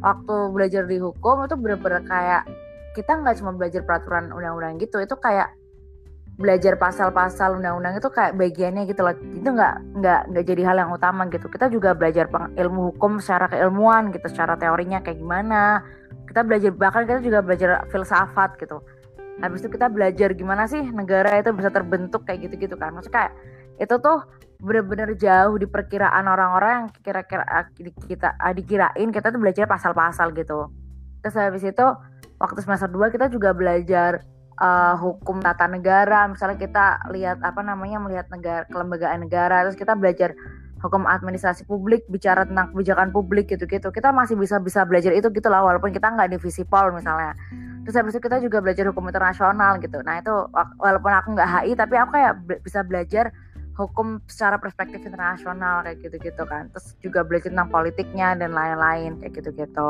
waktu 0.00 0.36
belajar 0.52 0.82
di 0.84 0.98
hukum 1.00 1.44
itu 1.44 1.54
bener-bener 1.56 2.02
kayak 2.04 2.42
kita 2.96 3.12
nggak 3.12 3.36
cuma 3.40 3.52
belajar 3.52 3.84
peraturan 3.84 4.32
undang-undang 4.32 4.80
gitu 4.80 5.00
itu 5.00 5.16
kayak 5.20 5.52
belajar 6.36 6.76
pasal-pasal 6.76 7.56
undang-undang 7.56 7.96
itu 7.96 8.08
kayak 8.12 8.36
bagiannya 8.36 8.84
gitu 8.84 9.00
loh. 9.00 9.16
Itu 9.16 9.48
nggak 9.56 9.74
nggak 10.00 10.20
nggak 10.32 10.44
jadi 10.44 10.62
hal 10.68 10.76
yang 10.84 10.90
utama 10.92 11.24
gitu. 11.32 11.48
Kita 11.48 11.72
juga 11.72 11.96
belajar 11.96 12.28
ilmu 12.28 12.92
hukum 12.92 13.18
secara 13.24 13.48
keilmuan 13.48 14.12
gitu 14.12 14.28
secara 14.28 14.54
teorinya 14.60 15.00
kayak 15.00 15.16
gimana. 15.16 15.80
Kita 16.28 16.44
belajar 16.44 16.70
bahkan 16.76 17.08
kita 17.08 17.24
juga 17.24 17.40
belajar 17.40 17.88
filsafat 17.88 18.60
gitu. 18.60 18.84
Habis 19.40 19.64
itu 19.64 19.68
kita 19.72 19.88
belajar 19.88 20.32
gimana 20.36 20.68
sih 20.68 20.80
negara 20.92 21.40
itu 21.40 21.52
bisa 21.56 21.72
terbentuk 21.72 22.28
kayak 22.28 22.48
gitu-gitu 22.48 22.76
kan. 22.76 22.92
Maksudnya 22.92 23.16
kayak 23.16 23.32
itu 23.80 23.94
tuh 24.00 24.20
bener-bener 24.60 25.12
jauh 25.16 25.56
di 25.60 25.68
perkiraan 25.68 26.24
orang-orang 26.24 26.70
yang 26.80 26.88
kira-kira 27.04 27.44
ah, 27.44 27.66
kita 28.08 28.36
ah, 28.40 28.52
dikirain 28.56 29.08
kita 29.12 29.28
tuh 29.28 29.40
belajar 29.40 29.68
pasal-pasal 29.68 30.32
gitu. 30.32 30.72
Terus 31.20 31.36
habis 31.36 31.64
itu 31.66 31.86
waktu 32.40 32.58
semester 32.64 32.88
2 32.88 33.12
kita 33.12 33.26
juga 33.28 33.52
belajar 33.52 34.24
uh, 34.60 34.94
hukum 34.96 35.40
tata 35.44 35.68
negara. 35.68 36.28
Misalnya 36.28 36.56
kita 36.60 36.86
lihat 37.12 37.40
apa 37.44 37.60
namanya 37.60 38.00
melihat 38.00 38.26
negara 38.32 38.64
kelembagaan 38.68 39.24
negara 39.24 39.66
terus 39.68 39.76
kita 39.76 39.92
belajar 39.96 40.32
hukum 40.76 41.08
administrasi 41.08 41.64
publik 41.64 42.04
bicara 42.06 42.44
tentang 42.44 42.72
kebijakan 42.72 43.10
publik 43.12 43.48
gitu-gitu. 43.48 43.88
Kita 43.92 44.12
masih 44.12 44.36
bisa 44.36 44.60
bisa 44.60 44.84
belajar 44.84 45.12
itu 45.12 45.28
gitu 45.32 45.48
lah 45.48 45.64
walaupun 45.64 45.92
kita 45.92 46.12
nggak 46.12 46.36
di 46.36 46.38
visipol 46.40 46.92
misalnya. 46.92 47.32
Terus 47.86 47.96
habis 48.02 48.12
itu 48.18 48.22
kita 48.22 48.42
juga 48.42 48.58
belajar 48.60 48.84
hukum 48.90 49.06
internasional 49.06 49.78
gitu. 49.78 50.02
Nah 50.02 50.20
itu 50.20 50.34
walaupun 50.80 51.12
aku 51.12 51.28
nggak 51.38 51.48
HI 51.48 51.72
tapi 51.78 51.94
aku 51.96 52.10
kayak 52.18 52.34
bisa 52.62 52.80
belajar 52.82 53.30
hukum 53.76 54.24
secara 54.24 54.56
perspektif 54.56 55.04
internasional 55.04 55.84
kayak 55.84 56.00
gitu-gitu 56.00 56.42
kan. 56.48 56.72
Terus 56.72 56.96
juga 57.04 57.20
belajar 57.22 57.52
tentang 57.52 57.68
politiknya 57.68 58.32
dan 58.34 58.56
lain-lain 58.56 59.20
kayak 59.20 59.32
gitu-gitu. 59.36 59.88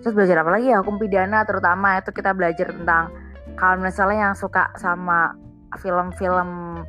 Terus 0.00 0.12
belajar 0.14 0.46
apa 0.46 0.50
lagi 0.54 0.70
ya? 0.70 0.78
Hukum 0.80 0.96
pidana 1.02 1.42
terutama. 1.42 1.98
Itu 1.98 2.14
kita 2.14 2.30
belajar 2.32 2.70
tentang 2.70 3.10
kalau 3.58 3.82
misalnya 3.82 4.30
yang 4.30 4.36
suka 4.38 4.70
sama 4.78 5.34
film-film 5.82 6.80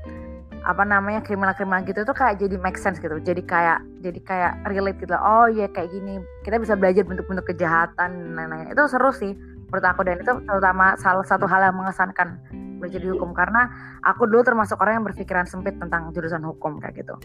apa 0.60 0.84
namanya 0.84 1.24
kriminal-kriminal 1.24 1.88
gitu 1.88 2.04
tuh 2.04 2.14
kayak 2.14 2.38
jadi 2.38 2.62
make 2.62 2.78
sense 2.78 3.02
gitu. 3.02 3.18
Jadi 3.18 3.42
kayak 3.42 3.82
jadi 4.06 4.20
kayak 4.22 4.54
relate 4.70 5.02
gitu. 5.02 5.18
Oh 5.18 5.50
ya 5.50 5.66
kayak 5.74 5.90
gini. 5.90 6.22
Kita 6.46 6.62
bisa 6.62 6.78
belajar 6.78 7.02
bentuk-bentuk 7.10 7.50
kejahatan 7.50 8.10
dan 8.14 8.34
lain-lain. 8.38 8.70
Itu 8.70 8.86
seru 8.86 9.10
sih 9.10 9.34
menurut 9.74 9.86
aku. 9.86 10.06
Dan 10.06 10.22
itu 10.22 10.34
terutama 10.46 10.94
salah 11.02 11.26
satu 11.26 11.50
hal 11.50 11.66
yang 11.66 11.76
mengesankan 11.80 12.38
belajar 12.80 13.04
di 13.04 13.12
hukum 13.12 13.36
karena 13.36 13.68
aku 14.08 14.26
dulu 14.26 14.42
termasuk 14.42 14.80
orang 14.80 15.04
yang 15.04 15.06
berpikiran 15.06 15.46
sempit 15.46 15.76
tentang 15.78 16.10
jurusan 16.16 16.42
hukum 16.42 16.80
kayak 16.80 17.04
gitu 17.04 17.20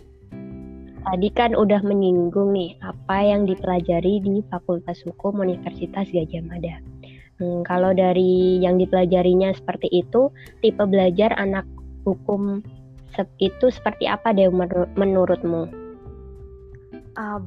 Tadi 1.04 1.28
kan 1.36 1.52
udah 1.52 1.84
menyinggung 1.84 2.56
nih 2.56 2.80
apa 2.80 3.20
yang 3.20 3.44
dipelajari 3.44 4.24
di 4.24 4.40
Fakultas 4.48 5.04
Hukum 5.04 5.36
Universitas 5.44 6.08
Gajah 6.08 6.40
Mada. 6.48 6.80
Hmm, 7.36 7.60
kalau 7.60 7.92
dari 7.92 8.56
yang 8.64 8.80
dipelajarinya 8.80 9.52
seperti 9.52 9.92
itu, 9.92 10.32
tipe 10.64 10.80
belajar 10.80 11.36
anak 11.36 11.68
hukum 12.08 12.64
itu 13.36 13.66
seperti 13.68 14.08
apa 14.08 14.32
deh 14.32 14.48
menurutmu? 14.96 15.68
Uh, 17.20 17.44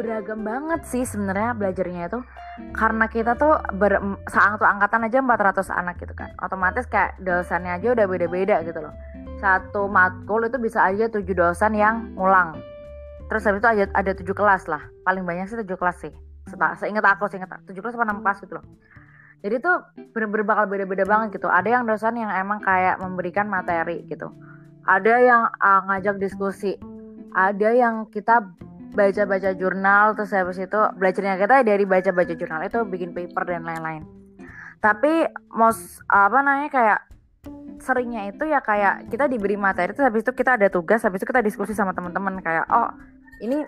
beragam 0.00 0.40
banget 0.40 0.80
sih 0.88 1.04
sebenarnya 1.04 1.52
belajarnya 1.52 2.08
itu. 2.08 2.20
Karena 2.72 3.04
kita 3.12 3.36
tuh 3.36 3.60
ber, 3.76 4.00
satu 4.24 4.64
angkatan 4.64 5.04
aja 5.04 5.20
400 5.20 5.68
anak 5.68 6.00
gitu 6.00 6.16
kan. 6.16 6.32
Otomatis 6.40 6.88
kayak 6.88 7.20
dosennya 7.20 7.76
aja 7.76 7.92
udah 7.92 8.06
beda-beda 8.08 8.64
gitu 8.64 8.80
loh. 8.80 8.96
Satu 9.36 9.84
matkul 9.92 10.48
itu 10.48 10.56
bisa 10.56 10.80
aja 10.80 11.12
tujuh 11.12 11.36
dosen 11.36 11.76
yang 11.76 12.16
ngulang. 12.16 12.56
Terus 13.28 13.44
habis 13.44 13.60
itu 13.60 13.68
ada 13.68 13.84
ada 13.92 14.12
tujuh 14.16 14.32
kelas 14.32 14.64
lah. 14.72 14.80
Paling 15.04 15.28
banyak 15.28 15.52
sih 15.52 15.60
tujuh 15.60 15.76
kelas 15.76 15.96
sih. 16.00 16.12
Seingat 16.80 17.04
aku 17.04 17.28
seingat 17.28 17.52
tujuh 17.68 17.84
kelas 17.84 17.94
apa 18.00 18.04
enam 18.08 18.24
kelas 18.24 18.40
gitu 18.40 18.56
loh. 18.56 18.64
Jadi 19.40 19.56
tuh 19.64 19.76
bener-bener 20.12 20.44
bakal 20.44 20.64
beda-beda 20.68 21.04
banget 21.08 21.40
gitu. 21.40 21.48
Ada 21.48 21.80
yang 21.80 21.84
dosen 21.88 22.16
yang 22.16 22.32
emang 22.32 22.60
kayak 22.60 23.00
memberikan 23.00 23.48
materi 23.48 24.04
gitu. 24.08 24.32
Ada 24.84 25.14
yang 25.20 25.42
uh, 25.48 25.80
ngajak 25.88 26.20
diskusi. 26.20 26.76
Ada 27.30 27.72
yang 27.72 28.10
kita 28.10 28.42
baca-baca 28.90 29.54
jurnal 29.54 30.18
terus 30.18 30.34
habis 30.34 30.58
itu 30.58 30.80
belajarnya 30.98 31.38
kita 31.38 31.56
dari 31.62 31.84
baca-baca 31.86 32.34
jurnal 32.34 32.60
itu 32.66 32.78
bikin 32.86 33.10
paper 33.14 33.42
dan 33.46 33.62
lain-lain. 33.62 34.02
Tapi 34.80 35.28
most 35.54 36.02
apa 36.08 36.40
namanya 36.42 36.70
kayak 36.72 37.00
seringnya 37.80 38.28
itu 38.28 38.44
ya 38.44 38.60
kayak 38.60 39.08
kita 39.08 39.24
diberi 39.30 39.56
materi 39.56 39.96
terus 39.96 40.04
habis 40.04 40.20
itu 40.20 40.32
kita 40.36 40.60
ada 40.60 40.68
tugas 40.68 41.00
habis 41.00 41.24
itu 41.24 41.28
kita 41.28 41.40
diskusi 41.40 41.72
sama 41.72 41.96
teman-teman 41.96 42.36
kayak 42.44 42.68
oh 42.68 42.92
ini 43.40 43.64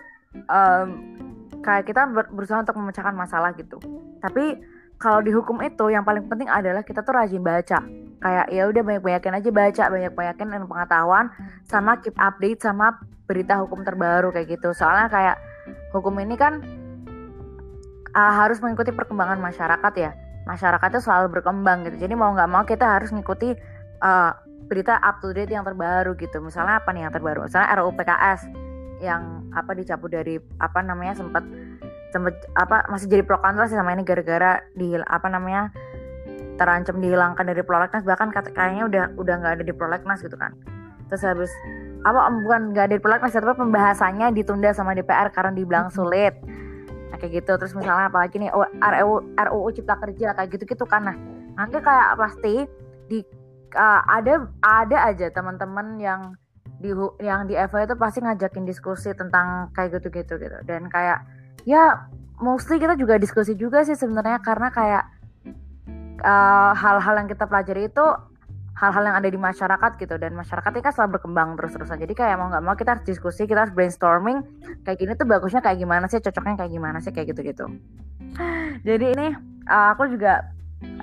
um, 0.49 0.87
kayak 1.65 1.89
kita 1.89 2.05
berusaha 2.29 2.61
untuk 2.61 2.77
memecahkan 2.77 3.15
masalah 3.15 3.55
gitu. 3.57 3.81
Tapi 4.21 4.61
kalau 5.01 5.23
di 5.23 5.31
hukum 5.33 5.63
itu 5.65 5.89
yang 5.89 6.05
paling 6.05 6.27
penting 6.29 6.51
adalah 6.51 6.85
kita 6.85 7.01
tuh 7.01 7.15
rajin 7.15 7.41
baca 7.41 8.02
kayak 8.23 8.47
ya 8.55 8.63
udah 8.71 8.81
banyak 8.87 9.03
banyakin 9.03 9.33
aja 9.35 9.49
baca 9.51 9.83
banyak 9.91 10.13
banyakin 10.15 10.47
ilmu 10.55 10.67
pengetahuan 10.71 11.27
sama 11.67 11.99
keep 11.99 12.15
update 12.15 12.63
sama 12.63 12.95
berita 13.27 13.59
hukum 13.59 13.83
terbaru 13.83 14.31
kayak 14.31 14.55
gitu. 14.55 14.71
Soalnya 14.71 15.11
kayak 15.11 15.35
hukum 15.91 16.15
ini 16.23 16.39
kan 16.39 16.63
uh, 18.15 18.33
harus 18.39 18.63
mengikuti 18.63 18.95
perkembangan 18.95 19.43
masyarakat 19.43 19.93
ya. 19.99 20.11
Masyarakat 20.47 20.87
itu 20.95 21.01
selalu 21.03 21.39
berkembang 21.39 21.83
gitu. 21.87 21.99
Jadi 22.07 22.13
mau 22.15 22.31
nggak 22.31 22.49
mau 22.51 22.63
kita 22.63 22.87
harus 22.87 23.11
ngikuti 23.11 23.55
uh, 23.99 24.31
berita 24.71 24.99
up 25.03 25.19
to 25.19 25.35
date 25.35 25.51
yang 25.51 25.67
terbaru 25.67 26.15
gitu. 26.15 26.39
Misalnya 26.39 26.79
apa 26.79 26.95
nih 26.95 27.07
yang 27.07 27.13
terbaru? 27.13 27.43
Misalnya 27.43 27.75
RUU 27.79 27.91
PKS 27.95 28.41
yang 29.03 29.51
apa 29.51 29.75
dicabut 29.75 30.15
dari 30.15 30.39
apa 30.63 30.79
namanya 30.79 31.19
sempat 31.19 31.43
sempat 32.15 32.39
apa 32.55 32.87
masih 32.87 33.09
jadi 33.09 33.23
pro 33.25 33.41
kontra 33.41 33.67
sih 33.67 33.75
sama 33.75 33.91
ini 33.91 34.05
gara-gara 34.05 34.63
di 34.77 34.95
apa 34.95 35.27
namanya 35.27 35.73
terancam 36.55 37.01
dihilangkan 37.01 37.45
dari 37.45 37.63
prolegnas 37.65 38.05
bahkan 38.05 38.29
kayaknya 38.29 38.83
udah 38.85 39.03
udah 39.17 39.35
nggak 39.41 39.53
ada 39.59 39.63
di 39.65 39.73
prolegnas 39.73 40.21
gitu 40.21 40.37
kan. 40.37 40.53
Terus 41.09 41.23
habis 41.25 41.51
apa 42.03 42.29
bukan 42.43 42.75
nggak 42.75 42.85
ada 42.91 42.95
di 42.97 43.03
prolegnas 43.03 43.33
tapi 43.33 43.55
pembahasannya 43.55 44.33
ditunda 44.35 44.69
sama 44.75 44.93
DPR 44.93 45.33
karena 45.33 45.51
dibilang 45.55 45.87
sulit. 45.89 46.37
Nah, 47.09 47.17
kayak 47.17 47.43
gitu. 47.43 47.51
Terus 47.57 47.73
misalnya 47.73 48.09
apalagi 48.09 48.41
nih 48.41 48.49
oh, 48.53 48.65
RUU 48.65 49.37
RUU 49.37 49.69
Cipta 49.73 49.95
Kerja 49.97 50.33
kayak 50.37 50.49
gitu 50.53 50.63
gitu 50.65 50.85
kan. 50.85 51.05
Nah 51.09 51.17
nanti 51.53 51.77
kayak 51.77 52.17
pasti 52.17 52.65
di 53.09 53.19
uh, 53.77 54.01
ada 54.09 54.49
ada 54.61 54.97
aja 55.09 55.29
teman-teman 55.29 56.01
yang 56.01 56.21
di 56.81 56.91
yang 57.23 57.47
di 57.47 57.55
Eva 57.55 57.87
itu 57.87 57.95
pasti 57.95 58.19
ngajakin 58.19 58.67
diskusi 58.67 59.15
tentang 59.15 59.71
kayak 59.71 60.01
gitu-gitu 60.01 60.35
gitu. 60.35 60.57
Dan 60.67 60.91
kayak 60.91 61.23
ya 61.63 62.09
mostly 62.43 62.81
kita 62.81 62.99
juga 62.99 63.15
diskusi 63.15 63.55
juga 63.55 63.87
sih 63.87 63.95
sebenarnya 63.95 64.43
karena 64.43 64.67
kayak 64.67 65.03
hal-hal 66.23 67.15
uh, 67.15 67.19
yang 67.19 67.29
kita 67.29 67.45
pelajari 67.45 67.91
itu 67.91 68.05
hal-hal 68.73 69.03
yang 69.05 69.15
ada 69.19 69.29
di 69.29 69.39
masyarakat 69.39 69.91
gitu. 69.99 70.15
Dan 70.17 70.33
masyarakat 70.33 70.71
ini 70.73 70.83
kan 70.83 70.93
selalu 70.95 71.19
berkembang 71.19 71.59
terus-terusan. 71.59 71.99
Jadi 71.99 72.13
kayak 72.15 72.35
mau 72.39 72.47
nggak 72.49 72.63
mau 72.63 72.75
kita 72.79 72.97
harus 72.97 73.05
diskusi 73.05 73.45
kita 73.45 73.67
harus 73.67 73.73
brainstorming. 73.75 74.41
Kayak 74.87 74.97
gini 74.97 75.11
tuh 75.19 75.27
bagusnya 75.27 75.61
kayak 75.61 75.77
gimana 75.83 76.05
sih? 76.07 76.23
Cocoknya 76.23 76.55
kayak 76.65 76.71
gimana 76.71 76.97
sih? 77.03 77.11
Kayak 77.11 77.35
gitu-gitu. 77.35 77.65
Jadi 78.87 79.05
ini 79.13 79.27
uh, 79.67 79.87
aku 79.93 80.09
juga 80.09 80.47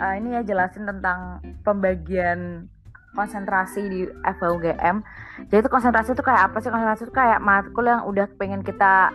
uh, 0.01 0.15
ini 0.17 0.41
ya 0.41 0.43
jelasin 0.43 0.89
tentang 0.89 1.45
pembagian 1.63 2.67
konsentrasi 3.11 3.83
di 3.91 4.01
FUGM 4.39 5.03
jadi 5.49 5.65
itu 5.65 5.71
konsentrasi 5.73 6.13
itu 6.13 6.21
kayak 6.21 6.53
apa 6.53 6.61
sih? 6.61 6.69
Konsentrasi 6.69 7.03
itu 7.09 7.15
kayak 7.15 7.41
matkul 7.41 7.89
yang 7.89 8.05
udah 8.05 8.27
pengen 8.37 8.61
kita 8.61 9.09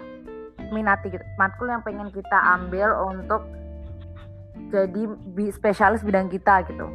minati 0.73 1.13
gitu. 1.13 1.21
Matkul 1.37 1.69
yang 1.69 1.85
pengen 1.85 2.09
kita 2.09 2.39
ambil 2.57 2.97
untuk 3.05 3.45
jadi 4.69 5.01
spesialis 5.51 6.01
bidang 6.01 6.29
kita 6.31 6.65
gitu 6.69 6.87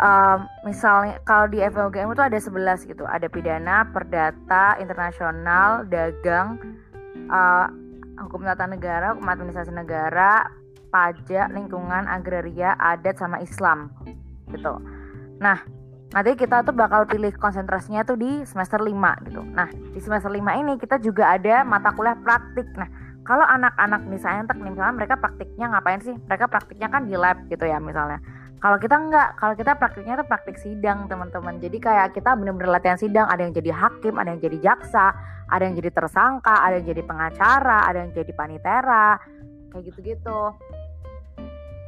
um, 0.00 0.38
misalnya 0.64 1.20
kalau 1.28 1.46
di 1.46 1.60
FOGM 1.60 2.16
itu 2.16 2.24
ada 2.24 2.38
11 2.38 2.90
gitu 2.90 3.04
ada 3.06 3.26
pidana 3.28 3.86
perdata 3.92 4.80
internasional 4.80 5.84
dagang 5.86 6.58
uh, 7.28 7.68
hukum 8.26 8.42
tata 8.42 8.66
negara 8.66 9.14
hukum 9.14 9.28
administrasi 9.28 9.70
negara 9.70 10.48
pajak 10.90 11.52
lingkungan 11.54 12.08
agraria 12.10 12.74
adat 12.80 13.20
sama 13.20 13.38
Islam 13.38 13.92
gitu 14.50 14.80
nah 15.38 15.62
nanti 16.10 16.34
kita 16.34 16.66
tuh 16.66 16.74
bakal 16.74 17.06
pilih 17.06 17.30
konsentrasinya 17.38 18.02
tuh 18.02 18.18
di 18.18 18.42
semester 18.42 18.82
5 18.82 19.30
gitu. 19.30 19.46
Nah, 19.54 19.70
di 19.70 20.00
semester 20.02 20.26
5 20.26 20.42
ini 20.58 20.74
kita 20.74 20.98
juga 20.98 21.38
ada 21.38 21.62
mata 21.62 21.94
kuliah 21.94 22.18
praktik. 22.18 22.66
Nah, 22.74 22.90
kalau 23.30 23.46
anak-anak 23.46 24.10
misalnya 24.10 24.50
nih 24.50 24.74
misalnya 24.74 24.94
mereka 24.98 25.14
praktiknya 25.14 25.70
ngapain 25.70 26.02
sih? 26.02 26.18
Mereka 26.26 26.50
praktiknya 26.50 26.90
kan 26.90 27.06
di 27.06 27.14
lab 27.14 27.46
gitu 27.46 27.62
ya 27.62 27.78
misalnya. 27.78 28.18
Kalau 28.58 28.74
kita 28.82 28.98
enggak, 28.98 29.38
kalau 29.38 29.54
kita 29.54 29.78
praktiknya 29.78 30.18
tuh 30.18 30.26
praktik 30.26 30.58
sidang 30.58 31.06
teman-teman. 31.06 31.62
Jadi 31.62 31.78
kayak 31.78 32.10
kita 32.10 32.34
bener-bener 32.34 32.74
latihan 32.74 32.98
sidang, 32.98 33.30
ada 33.30 33.46
yang 33.46 33.54
jadi 33.54 33.70
hakim, 33.70 34.18
ada 34.18 34.34
yang 34.34 34.42
jadi 34.42 34.58
jaksa, 34.58 35.14
ada 35.46 35.62
yang 35.62 35.78
jadi 35.78 35.94
tersangka, 35.94 36.58
ada 36.58 36.82
yang 36.82 36.90
jadi 36.90 37.02
pengacara, 37.06 37.78
ada 37.86 37.98
yang 38.02 38.10
jadi 38.10 38.32
panitera, 38.34 39.16
kayak 39.70 39.82
gitu-gitu. 39.94 40.40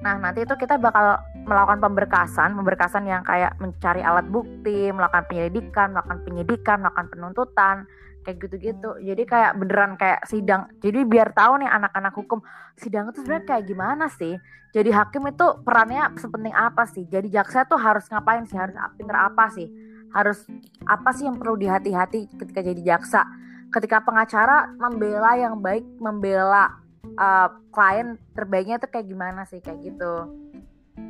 Nah, 0.06 0.14
nanti 0.22 0.46
itu 0.46 0.54
kita 0.54 0.78
bakal 0.78 1.18
melakukan 1.42 1.82
pemberkasan, 1.82 2.54
pemberkasan 2.54 3.04
yang 3.06 3.22
kayak 3.26 3.58
mencari 3.58 4.02
alat 4.02 4.26
bukti, 4.30 4.90
melakukan 4.94 5.26
penyelidikan, 5.26 5.90
melakukan 5.90 6.20
penyidikan, 6.22 6.76
melakukan 6.82 7.08
penuntutan, 7.10 7.76
kayak 8.22 8.36
gitu-gitu. 8.46 8.90
Jadi 9.02 9.22
kayak 9.26 9.52
beneran 9.58 9.98
kayak 9.98 10.22
sidang. 10.30 10.70
Jadi 10.78 11.02
biar 11.02 11.34
tahu 11.34 11.62
nih 11.62 11.70
anak-anak 11.70 12.14
hukum, 12.14 12.38
sidang 12.78 13.10
itu 13.10 13.22
sebenarnya 13.22 13.46
kayak 13.46 13.64
gimana 13.66 14.06
sih? 14.06 14.38
Jadi 14.72 14.88
hakim 14.88 15.28
itu 15.28 15.46
perannya 15.66 16.16
sepenting 16.16 16.54
apa 16.54 16.88
sih? 16.88 17.04
Jadi 17.10 17.28
jaksa 17.28 17.68
tuh 17.68 17.76
harus 17.76 18.08
ngapain 18.08 18.46
sih? 18.48 18.56
Harus 18.56 18.74
pinter 18.96 19.16
apa 19.18 19.44
sih? 19.52 19.68
Harus 20.14 20.46
apa 20.86 21.10
sih 21.12 21.28
yang 21.28 21.36
perlu 21.36 21.58
dihati-hati 21.60 22.32
ketika 22.40 22.60
jadi 22.64 22.96
jaksa? 22.96 23.26
Ketika 23.72 24.00
pengacara 24.04 24.72
membela 24.76 25.36
yang 25.36 25.60
baik, 25.60 25.84
membela 26.00 26.82
uh, 27.16 27.48
klien 27.72 28.16
terbaiknya 28.32 28.80
tuh 28.80 28.88
kayak 28.88 29.08
gimana 29.08 29.44
sih 29.48 29.60
kayak 29.60 29.80
gitu 29.80 30.42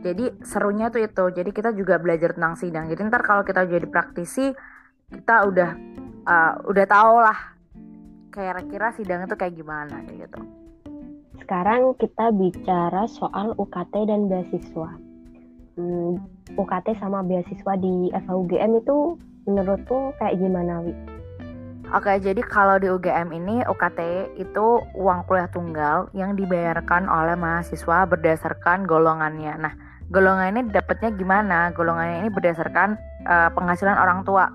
jadi 0.00 0.32
serunya 0.40 0.88
tuh 0.88 1.04
itu. 1.04 1.25
Jadi 1.30 1.50
kita 1.52 1.76
juga 1.76 2.00
belajar 2.00 2.32
tentang 2.32 2.56
sidang. 2.56 2.88
Jadi 2.88 3.00
ntar 3.06 3.22
kalau 3.22 3.44
kita 3.44 3.68
jadi 3.68 3.87
praktisi 3.87 4.50
kita 5.12 5.44
udah 5.44 5.70
uh, 6.25 6.52
udah 6.64 6.87
tau 6.88 7.20
lah 7.20 7.38
kira-kira 8.32 8.96
sidang 8.96 9.28
itu 9.28 9.37
kayak 9.37 9.54
gimana 9.54 10.00
gitu. 10.08 10.40
Sekarang 11.44 11.92
kita 12.00 12.32
bicara 12.32 13.04
soal 13.12 13.52
UKT 13.61 14.08
dan 14.08 14.32
beasiswa. 14.32 14.90
Hmm, 15.76 16.16
UKT 16.56 16.96
sama 16.96 17.20
beasiswa 17.25 17.75
di 17.76 18.08
FHUGM 18.12 18.80
itu 18.80 19.20
menurutku 19.44 20.16
kayak 20.16 20.40
gimana 20.40 20.80
Wi? 20.80 21.12
Oke, 21.92 22.08
jadi 22.25 22.40
kalau 22.40 22.80
di 22.80 22.88
UGM 22.88 23.37
ini 23.37 23.61
UKT 23.68 24.32
itu 24.40 24.80
uang 24.96 25.28
kuliah 25.28 25.44
tunggal 25.52 26.08
yang 26.16 26.32
dibayarkan 26.40 27.04
oleh 27.04 27.37
mahasiswa 27.37 28.08
berdasarkan 28.08 28.88
golongannya. 28.88 29.52
Nah, 29.61 29.76
golongan 30.08 30.56
ini 30.56 30.72
dapatnya 30.72 31.12
gimana? 31.12 31.68
Golongannya 31.76 32.25
ini 32.25 32.32
berdasarkan 32.32 32.96
uh, 33.28 33.52
penghasilan 33.52 34.00
orang 34.00 34.25
tua. 34.25 34.49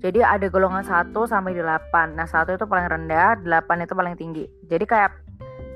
Jadi 0.00 0.24
ada 0.24 0.48
golongan 0.48 0.80
1 0.80 1.12
sampai 1.12 1.52
8. 1.52 2.16
Nah, 2.16 2.24
satu 2.24 2.56
itu 2.56 2.64
paling 2.64 2.88
rendah, 2.88 3.36
8 3.44 3.84
itu 3.84 3.92
paling 3.92 4.16
tinggi. 4.16 4.48
Jadi 4.64 4.88
kayak 4.88 5.12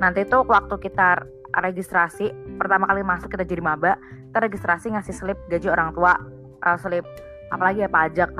nanti 0.01 0.25
tuh 0.25 0.41
waktu 0.49 0.73
kita 0.81 1.21
registrasi, 1.53 2.33
pertama 2.57 2.89
kali 2.89 3.05
masuk 3.05 3.29
kita 3.29 3.45
jadi 3.45 3.61
maba, 3.61 4.01
kita 4.33 4.41
registrasi 4.41 4.97
ngasih 4.97 5.13
slip 5.13 5.37
gaji 5.53 5.69
orang 5.69 5.93
tua, 5.93 6.17
uh, 6.65 6.81
slip 6.81 7.05
apalagi 7.53 7.85
ya 7.85 7.93
pajak, 7.93 8.33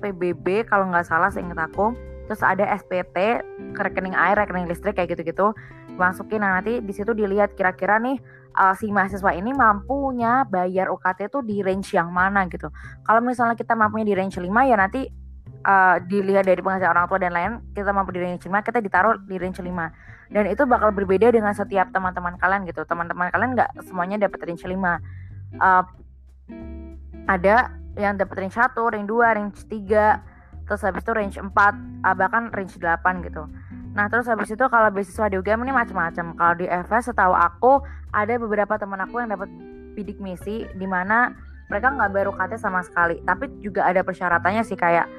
PBB 0.00 0.66
kalau 0.66 0.88
nggak 0.88 1.06
salah 1.06 1.28
seingat 1.28 1.60
aku. 1.60 1.94
Terus 2.26 2.42
ada 2.46 2.62
SPT 2.78 3.42
rekening 3.74 4.14
air 4.14 4.38
rekening 4.38 4.70
listrik 4.70 4.96
kayak 4.96 5.14
gitu-gitu. 5.14 5.52
Masukin 5.98 6.40
nah 6.40 6.58
nanti 6.58 6.80
di 6.80 6.92
situ 6.94 7.12
dilihat 7.12 7.58
kira-kira 7.58 8.00
nih 8.00 8.16
uh, 8.56 8.74
si 8.74 8.88
mahasiswa 8.90 9.34
ini 9.34 9.52
mampunya 9.52 10.46
bayar 10.46 10.90
UKT 10.90 11.30
itu 11.30 11.38
di 11.44 11.60
range 11.60 11.94
yang 11.94 12.10
mana 12.10 12.46
gitu. 12.48 12.70
Kalau 13.04 13.20
misalnya 13.20 13.54
kita 13.58 13.74
mampunya 13.74 14.06
di 14.10 14.14
range 14.16 14.38
5 14.38 14.46
ya 14.46 14.76
nanti 14.78 15.10
uh, 15.66 15.96
dilihat 16.06 16.46
dari 16.46 16.62
penghasilan 16.62 16.92
orang 16.94 17.06
tua 17.10 17.18
dan 17.20 17.32
lain 17.34 17.52
kita 17.74 17.90
mampu 17.90 18.14
di 18.14 18.20
range 18.22 18.46
5 18.46 18.66
kita 18.66 18.78
ditaruh 18.78 19.18
di 19.26 19.36
range 19.36 19.60
5 19.60 20.30
dan 20.30 20.44
itu 20.46 20.62
bakal 20.62 20.94
berbeda 20.94 21.34
dengan 21.34 21.50
setiap 21.50 21.90
teman-teman 21.90 22.38
kalian 22.38 22.62
gitu. 22.66 22.86
Teman-teman 22.86 23.34
kalian 23.34 23.58
nggak 23.58 23.70
semuanya 23.86 24.16
dapat 24.22 24.38
range 24.46 24.64
5 24.64 24.78
uh, 25.58 25.82
ada 27.26 27.56
yang 27.98 28.18
dapat 28.18 28.46
range 28.46 28.58
1, 28.58 28.76
range 28.76 29.08
2, 29.08 29.36
range 29.38 29.60
3 29.66 30.68
terus 30.70 30.86
habis 30.86 31.02
itu 31.02 31.12
range 31.14 31.36
4 31.42 31.50
uh, 31.50 32.14
bahkan 32.14 32.46
range 32.54 32.78
8 32.78 33.26
gitu 33.26 33.42
Nah 33.90 34.06
terus 34.06 34.30
habis 34.30 34.50
itu 34.50 34.64
kalau 34.70 34.88
beasiswa 34.90 35.26
di 35.26 35.36
UGM 35.38 35.66
ini 35.66 35.74
macam-macam. 35.74 36.26
Kalau 36.38 36.54
di 36.54 36.66
FS 36.70 37.10
setahu 37.10 37.34
aku 37.34 37.82
ada 38.14 38.38
beberapa 38.38 38.78
teman 38.78 39.02
aku 39.02 39.22
yang 39.22 39.34
dapat 39.34 39.50
bidik 39.98 40.22
misi 40.22 40.66
di 40.78 40.86
mana 40.86 41.34
mereka 41.70 41.90
nggak 41.94 42.12
baru 42.14 42.30
KT 42.34 42.52
sama 42.62 42.86
sekali. 42.86 43.18
Tapi 43.26 43.50
juga 43.62 43.86
ada 43.86 44.06
persyaratannya 44.06 44.62
sih 44.62 44.78
kayak 44.78 45.10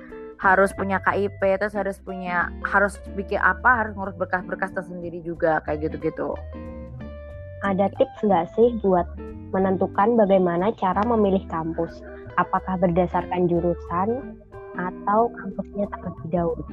harus 0.41 0.73
punya 0.73 0.97
KIP, 1.05 1.37
terus 1.61 1.75
harus 1.77 2.01
punya 2.01 2.49
harus 2.65 2.97
bikin 3.13 3.37
apa, 3.37 3.85
harus 3.85 3.93
ngurus 3.93 4.17
berkas-berkas 4.17 4.73
tersendiri 4.73 5.21
juga 5.21 5.61
kayak 5.67 5.91
gitu-gitu. 5.91 6.33
Ada 7.61 7.93
tips 7.93 8.25
nggak 8.25 8.45
sih 8.57 8.73
buat 8.81 9.05
menentukan 9.53 10.17
bagaimana 10.17 10.73
cara 10.81 11.05
memilih 11.05 11.45
kampus? 11.45 12.01
Apakah 12.39 12.79
berdasarkan 12.79 13.51
jurusan 13.51 14.39
atau 14.75 15.27
kampusnya 15.35 15.85
terlebih 15.91 16.27
dahulu? 16.31 16.63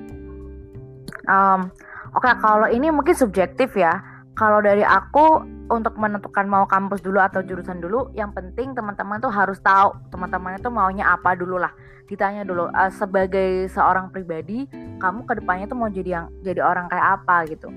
Um, 1.26 1.72
Oke, 2.16 2.24
okay, 2.24 2.40
kalau 2.40 2.68
ini 2.72 2.88
mungkin 2.88 3.12
subjektif 3.12 3.76
ya. 3.76 4.00
Kalau 4.32 4.64
dari 4.64 4.80
aku 4.80 5.44
untuk 5.68 5.98
menentukan 6.00 6.48
mau 6.48 6.64
kampus 6.64 7.04
dulu 7.04 7.20
atau 7.20 7.44
jurusan 7.44 7.84
dulu, 7.84 8.08
yang 8.16 8.32
penting 8.32 8.72
teman-teman 8.72 9.20
tuh 9.20 9.28
harus 9.28 9.60
tahu 9.60 9.92
teman-teman 10.08 10.56
itu 10.56 10.72
maunya 10.72 11.04
apa 11.04 11.36
dulu 11.36 11.60
lah. 11.60 11.74
Ditanya 12.08 12.48
dulu 12.48 12.72
uh, 12.72 12.88
sebagai 12.88 13.68
seorang 13.68 14.08
pribadi, 14.08 14.64
kamu 15.02 15.28
ke 15.28 15.42
depannya 15.42 15.66
tuh 15.68 15.76
mau 15.76 15.90
jadi 15.92 16.10
yang 16.22 16.26
jadi 16.40 16.64
orang 16.64 16.88
kayak 16.88 17.20
apa 17.20 17.36
gitu. 17.50 17.68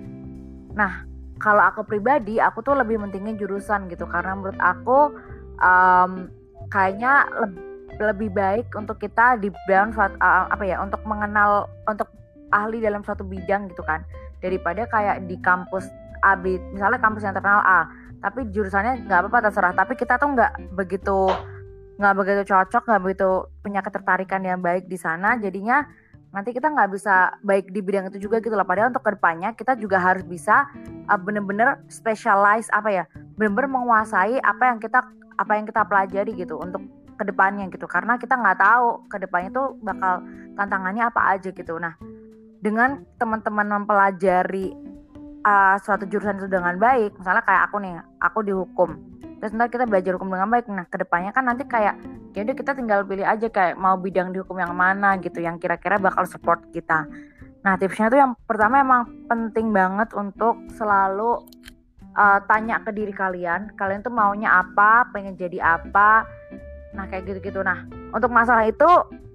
Nah, 0.77 1.03
kalau 1.41 1.67
aku 1.67 1.83
pribadi, 1.83 2.39
aku 2.39 2.63
tuh 2.63 2.77
lebih 2.77 3.01
pentingnya 3.03 3.35
jurusan 3.35 3.91
gitu 3.91 4.07
karena 4.07 4.37
menurut 4.37 4.59
aku 4.61 5.11
um, 5.59 6.31
kayaknya 6.71 7.27
lebih 7.35 7.70
lebih 7.99 8.31
baik 8.31 8.71
untuk 8.77 9.01
kita 9.01 9.35
di 9.41 9.51
dalam 9.67 9.91
suatu 9.91 10.15
uh, 10.21 10.47
apa 10.47 10.63
ya 10.63 10.79
untuk 10.79 11.01
mengenal 11.03 11.67
untuk 11.89 12.07
ahli 12.51 12.79
dalam 12.79 13.03
suatu 13.03 13.25
bidang 13.25 13.71
gitu 13.71 13.83
kan. 13.83 14.05
Daripada 14.39 14.87
kayak 14.87 15.27
di 15.27 15.35
kampus 15.41 15.87
A 16.21 16.37
misalnya 16.37 17.01
kampus 17.01 17.25
yang 17.25 17.33
terkenal 17.33 17.65
A 17.65 17.89
tapi 18.21 18.45
jurusannya 18.53 19.09
nggak 19.09 19.19
apa-apa 19.25 19.49
terserah. 19.49 19.73
Tapi 19.73 19.93
kita 19.97 20.21
tuh 20.21 20.37
nggak 20.37 20.77
begitu 20.77 21.29
nggak 21.97 22.13
begitu 22.17 22.41
cocok 22.49 22.83
nggak 22.87 23.01
begitu 23.01 23.29
punya 23.61 23.81
ketertarikan 23.81 24.41
yang 24.45 24.61
baik 24.61 24.85
di 24.85 24.97
sana. 24.97 25.35
Jadinya 25.41 25.83
nanti 26.31 26.55
kita 26.55 26.71
nggak 26.71 26.95
bisa 26.95 27.35
baik 27.43 27.73
di 27.73 27.81
bidang 27.83 28.13
itu 28.13 28.29
juga 28.29 28.39
gitu 28.39 28.53
loh. 28.53 28.65
Padahal 28.65 28.93
untuk 28.93 29.03
ke 29.03 29.17
depannya 29.17 29.57
kita 29.57 29.73
juga 29.75 29.97
harus 29.97 30.21
bisa 30.23 30.69
uh, 31.09 31.19
bener-bener 31.19 31.81
specialize 31.89 32.69
apa 32.71 32.89
ya 32.93 33.03
bener-bener 33.35 33.73
menguasai 33.73 34.37
apa 34.45 34.63
yang 34.69 34.77
kita 34.77 35.01
apa 35.41 35.51
yang 35.57 35.65
kita 35.65 35.81
pelajari 35.89 36.31
gitu 36.37 36.61
untuk 36.61 36.85
ke 37.21 37.25
depannya 37.29 37.69
gitu. 37.69 37.85
Karena 37.85 38.17
kita 38.17 38.33
nggak 38.33 38.57
tahu 38.57 39.05
ke 39.05 39.21
depannya 39.21 39.53
tuh 39.53 39.77
bakal 39.85 40.25
tantangannya 40.57 41.05
apa 41.05 41.37
aja 41.37 41.53
gitu. 41.53 41.77
Nah 41.77 41.93
dengan 42.61 43.05
teman-teman 43.21 43.81
mempelajari 43.81 44.73
uh, 45.45 45.75
suatu 45.81 46.05
jurusan 46.05 46.37
itu 46.37 46.49
dengan 46.49 46.77
baik 46.77 47.17
misalnya 47.17 47.41
kayak 47.41 47.61
aku 47.69 47.75
nih 47.81 47.93
aku 48.21 48.39
dihukum 48.45 48.89
terus 49.41 49.57
nanti 49.57 49.73
kita 49.73 49.89
belajar 49.89 50.13
hukum 50.21 50.29
dengan 50.29 50.53
baik. 50.53 50.69
Nah 50.69 50.85
ke 50.85 51.01
depannya 51.01 51.33
kan 51.33 51.49
nanti 51.49 51.65
kayak 51.65 51.97
ya 52.37 52.45
udah 52.45 52.53
kita 52.53 52.77
tinggal 52.77 53.01
pilih 53.01 53.25
aja 53.25 53.49
kayak 53.49 53.73
mau 53.73 53.97
bidang 53.97 54.29
dihukum 54.29 54.61
yang 54.61 54.77
mana 54.77 55.17
gitu 55.17 55.41
yang 55.41 55.57
kira-kira 55.57 55.97
bakal 55.97 56.29
support 56.29 56.61
kita. 56.69 57.09
Nah 57.65 57.73
tipsnya 57.81 58.13
tuh 58.13 58.21
yang 58.21 58.37
pertama 58.45 58.85
emang 58.85 59.09
penting 59.25 59.73
banget 59.73 60.13
untuk 60.13 60.61
selalu 60.77 61.41
uh, 62.13 62.39
tanya 62.45 62.85
ke 62.85 62.93
diri 62.93 63.09
kalian. 63.09 63.73
Kalian 63.73 64.05
tuh 64.05 64.13
maunya 64.13 64.61
apa 64.61 65.09
pengen 65.09 65.33
jadi 65.33 65.81
apa 65.81 66.21
nah 66.91 67.07
kayak 67.07 67.27
gitu-gitu. 67.27 67.63
Nah 67.63 67.87
untuk 68.11 68.31
masalah 68.31 68.67
itu 68.67 68.87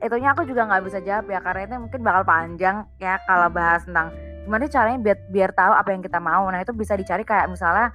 itunya 0.05 0.33
aku 0.37 0.45
juga 0.45 0.69
nggak 0.69 0.85
bisa 0.85 0.99
jawab 1.01 1.27
ya 1.33 1.41
karena 1.41 1.61
itu 1.65 1.75
mungkin 1.81 2.01
bakal 2.05 2.23
panjang 2.29 2.77
ya 3.01 3.17
kalau 3.25 3.49
bahas 3.49 3.83
tentang 3.89 4.13
gimana 4.45 4.69
caranya 4.71 4.99
biar 5.03 5.19
biar 5.33 5.51
tahu 5.57 5.73
apa 5.73 5.89
yang 5.91 6.03
kita 6.05 6.21
mau. 6.21 6.47
Nah 6.53 6.61
itu 6.63 6.71
bisa 6.77 6.95
dicari 6.95 7.25
kayak 7.25 7.51
misalnya 7.51 7.91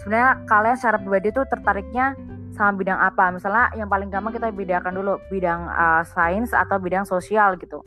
sebenarnya 0.00 0.44
kalian 0.46 0.76
secara 0.78 0.96
pribadi 1.00 1.28
tuh 1.32 1.44
tertariknya 1.48 2.14
sama 2.54 2.78
bidang 2.78 3.00
apa? 3.00 3.34
Misalnya 3.34 3.72
yang 3.74 3.88
paling 3.90 4.08
gampang 4.08 4.32
kita 4.36 4.48
bedakan 4.54 4.94
dulu 4.96 5.18
bidang 5.28 5.66
uh, 5.66 6.06
sains 6.06 6.54
atau 6.54 6.78
bidang 6.78 7.04
sosial 7.04 7.58
gitu. 7.58 7.82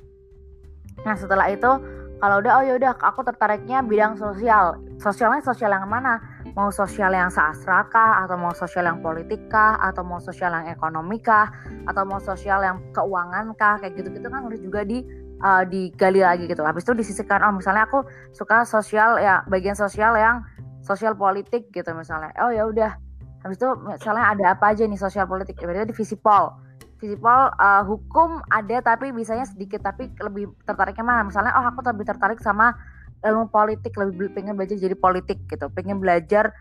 Nah 1.07 1.15
setelah 1.15 1.47
itu 1.47 1.71
kalau 2.19 2.43
udah 2.43 2.51
oh 2.59 2.63
ya 2.63 2.73
udah 2.75 2.91
aku 2.99 3.23
tertariknya 3.23 3.83
bidang 3.83 4.19
sosial 4.19 4.75
sosialnya 4.99 5.39
sosial 5.43 5.71
yang 5.71 5.87
mana 5.87 6.19
mau 6.53 6.69
sosial 6.69 7.15
yang 7.15 7.31
sastra 7.31 7.87
kah 7.87 8.27
atau 8.27 8.35
mau 8.35 8.51
sosial 8.51 8.85
yang 8.87 8.99
politik 8.99 9.39
kah 9.47 9.79
atau 9.79 10.03
mau 10.03 10.19
sosial 10.19 10.51
yang 10.51 10.67
ekonomi 10.67 11.23
kah 11.23 11.47
atau 11.87 12.03
mau 12.03 12.19
sosial 12.19 12.59
yang 12.59 12.77
keuangan 12.91 13.55
kah 13.55 13.79
kayak 13.79 13.95
gitu-gitu 13.95 14.27
kan 14.27 14.43
harus 14.43 14.59
juga 14.59 14.83
di 14.83 15.05
uh, 15.43 15.63
digali 15.65 16.21
lagi 16.23 16.45
gitu. 16.47 16.61
Habis 16.63 16.83
itu 16.85 16.93
disisihkan 16.99 17.39
oh 17.47 17.53
misalnya 17.55 17.87
aku 17.87 18.03
suka 18.35 18.67
sosial 18.67 19.19
ya 19.19 19.43
bagian 19.47 19.75
sosial 19.75 20.15
yang 20.19 20.43
sosial 20.83 21.15
politik 21.15 21.71
gitu 21.71 21.91
misalnya. 21.95 22.31
Oh 22.39 22.51
ya 22.51 22.67
udah. 22.67 22.91
Habis 23.39 23.55
itu 23.55 23.69
misalnya 23.87 24.35
ada 24.35 24.45
apa 24.51 24.75
aja 24.75 24.83
nih 24.83 24.99
sosial 24.99 25.23
politik? 25.23 25.55
Berarti 25.63 25.91
di 25.91 25.95
visipol. 25.95 26.51
Visipol 26.99 27.51
uh, 27.55 27.83
hukum 27.87 28.43
ada 28.51 28.83
tapi 28.83 29.15
bisanya 29.15 29.47
sedikit 29.47 29.79
tapi 29.79 30.11
lebih 30.19 30.51
tertariknya 30.67 31.07
mana? 31.07 31.21
Misalnya 31.23 31.55
oh 31.55 31.63
aku 31.63 31.79
lebih 31.87 32.03
tertarik 32.03 32.43
sama 32.43 32.75
ilmu 33.23 33.51
politik 33.51 33.95
lebih 33.95 34.31
pengen 34.35 34.59
belajar 34.59 34.75
jadi 34.75 34.95
politik 34.99 35.39
gitu. 35.47 35.71
Pengen 35.71 36.03
belajar 36.03 36.51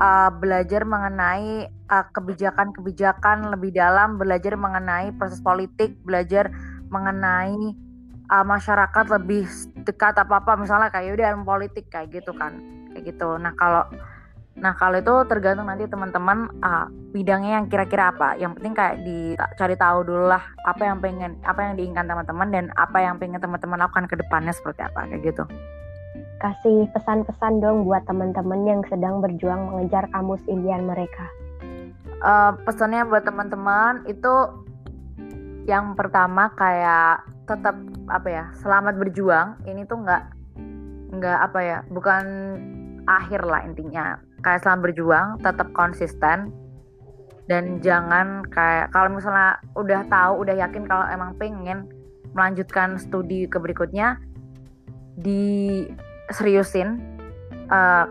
uh, 0.00 0.32
belajar 0.32 0.88
mengenai 0.88 1.68
uh, 1.92 2.04
kebijakan-kebijakan 2.08 3.52
lebih 3.52 3.76
dalam 3.76 4.16
belajar 4.16 4.56
mengenai 4.56 5.12
proses 5.16 5.44
politik 5.44 5.96
belajar 6.04 6.48
mengenai 6.88 7.76
uh, 8.32 8.44
masyarakat 8.44 9.04
lebih 9.12 9.44
dekat 9.84 10.16
apa 10.16 10.40
apa 10.40 10.56
misalnya 10.56 10.88
kayak 10.88 11.20
udah 11.20 11.36
ilmu 11.36 11.44
politik 11.44 11.88
kayak 11.92 12.12
gitu 12.16 12.32
kan. 12.32 12.60
Kayak 12.92 13.12
gitu. 13.16 13.36
Nah 13.36 13.52
kalau 13.60 13.84
nah 14.52 14.76
kalau 14.76 15.00
itu 15.00 15.14
tergantung 15.26 15.66
nanti 15.66 15.88
teman-teman 15.88 16.52
uh, 16.60 16.86
bidangnya 17.12 17.60
yang 17.60 17.66
kira-kira 17.68 18.12
apa. 18.12 18.36
Yang 18.36 18.60
penting 18.60 18.74
kayak 18.76 18.96
dicari 19.04 19.76
tahu 19.76 20.04
dulu 20.04 20.32
lah 20.32 20.42
apa 20.64 20.82
yang 20.84 20.98
pengen 21.00 21.40
apa 21.44 21.60
yang 21.64 21.74
diinginkan 21.76 22.08
teman-teman 22.08 22.48
dan 22.52 22.64
apa 22.76 22.98
yang 23.00 23.16
pengen 23.16 23.40
teman-teman 23.40 23.80
lakukan 23.80 24.08
ke 24.08 24.16
depannya 24.20 24.52
seperti 24.52 24.84
apa 24.84 25.08
kayak 25.08 25.22
gitu. 25.24 25.44
Kasih 26.40 26.90
pesan-pesan 26.90 27.62
dong 27.62 27.86
buat 27.86 28.02
teman-teman 28.04 28.60
yang 28.66 28.80
sedang 28.90 29.22
berjuang 29.22 29.72
mengejar 29.72 30.10
kamus 30.10 30.42
impian 30.50 30.84
mereka. 30.84 31.24
Uh, 32.22 32.54
pesannya 32.62 33.02
buat 33.06 33.26
teman-teman 33.26 34.06
itu 34.06 34.32
yang 35.66 35.94
pertama 35.94 36.50
kayak 36.54 37.22
tetap 37.46 37.74
apa 38.10 38.28
ya 38.28 38.44
selamat 38.62 38.94
berjuang. 38.98 39.58
Ini 39.66 39.86
tuh 39.86 40.02
nggak 40.02 40.22
nggak 41.12 41.38
apa 41.44 41.60
ya 41.60 41.78
bukan 41.92 42.24
akhir 43.04 43.44
lah 43.44 43.60
intinya 43.68 44.16
kayak 44.42 44.60
selamat 44.62 44.80
berjuang 44.90 45.26
tetap 45.40 45.68
konsisten. 45.72 46.50
Dan 47.50 47.82
jangan 47.82 48.46
kayak 48.50 48.94
kalau 48.94 49.10
misalnya 49.10 49.58
udah 49.74 50.06
tahu 50.06 50.46
udah 50.46 50.54
yakin 50.62 50.86
kalau 50.86 51.06
emang 51.10 51.34
pengen 51.38 51.90
melanjutkan 52.32 52.96
studi 52.96 53.50
ke 53.50 53.58
berikutnya 53.58 54.16
di 55.18 55.84
seriusin 56.32 56.96
uh, 57.68 58.08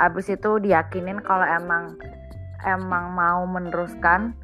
abis 0.00 0.32
itu 0.32 0.62
diyakinin 0.62 1.18
kalau 1.22 1.44
emang 1.44 1.98
emang 2.62 3.14
mau 3.14 3.42
meneruskan. 3.46 4.34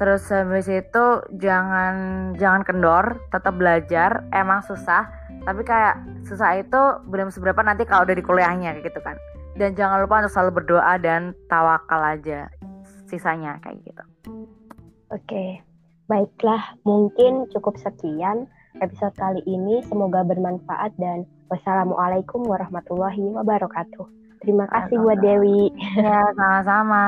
Terus 0.00 0.32
habis 0.32 0.68
itu 0.68 1.04
jangan 1.36 1.94
jangan 2.40 2.64
kendor 2.64 3.20
tetap 3.28 3.56
belajar. 3.56 4.24
Emang 4.32 4.64
susah 4.64 5.08
tapi 5.44 5.64
kayak 5.64 5.96
susah 6.28 6.60
itu 6.60 6.80
belum 7.08 7.32
seberapa 7.32 7.64
nanti 7.64 7.88
kalau 7.88 8.04
udah 8.04 8.16
di 8.16 8.24
kuliahnya 8.24 8.76
gitu 8.84 9.00
kan 9.00 9.16
dan 9.58 9.74
jangan 9.74 10.04
lupa 10.04 10.22
untuk 10.26 10.32
selalu 10.34 10.52
berdoa 10.62 10.94
dan 11.00 11.32
tawakal 11.50 12.02
aja 12.02 12.46
sisanya 13.10 13.58
kayak 13.64 13.82
gitu 13.82 14.04
oke 15.10 15.44
baiklah 16.06 16.62
mungkin 16.86 17.46
cukup 17.50 17.78
sekian 17.78 18.46
episode 18.78 19.14
kali 19.18 19.42
ini 19.46 19.82
semoga 19.86 20.22
bermanfaat 20.22 20.94
dan 20.98 21.26
Wassalamualaikum 21.50 22.46
warahmatullahi 22.46 23.26
wabarakatuh. 23.34 24.06
Terima 24.38 24.70
kasih 24.70 25.02
buat 25.02 25.18
Dewi. 25.18 25.74
Ya, 25.98 26.22
sama-sama. 26.38 27.04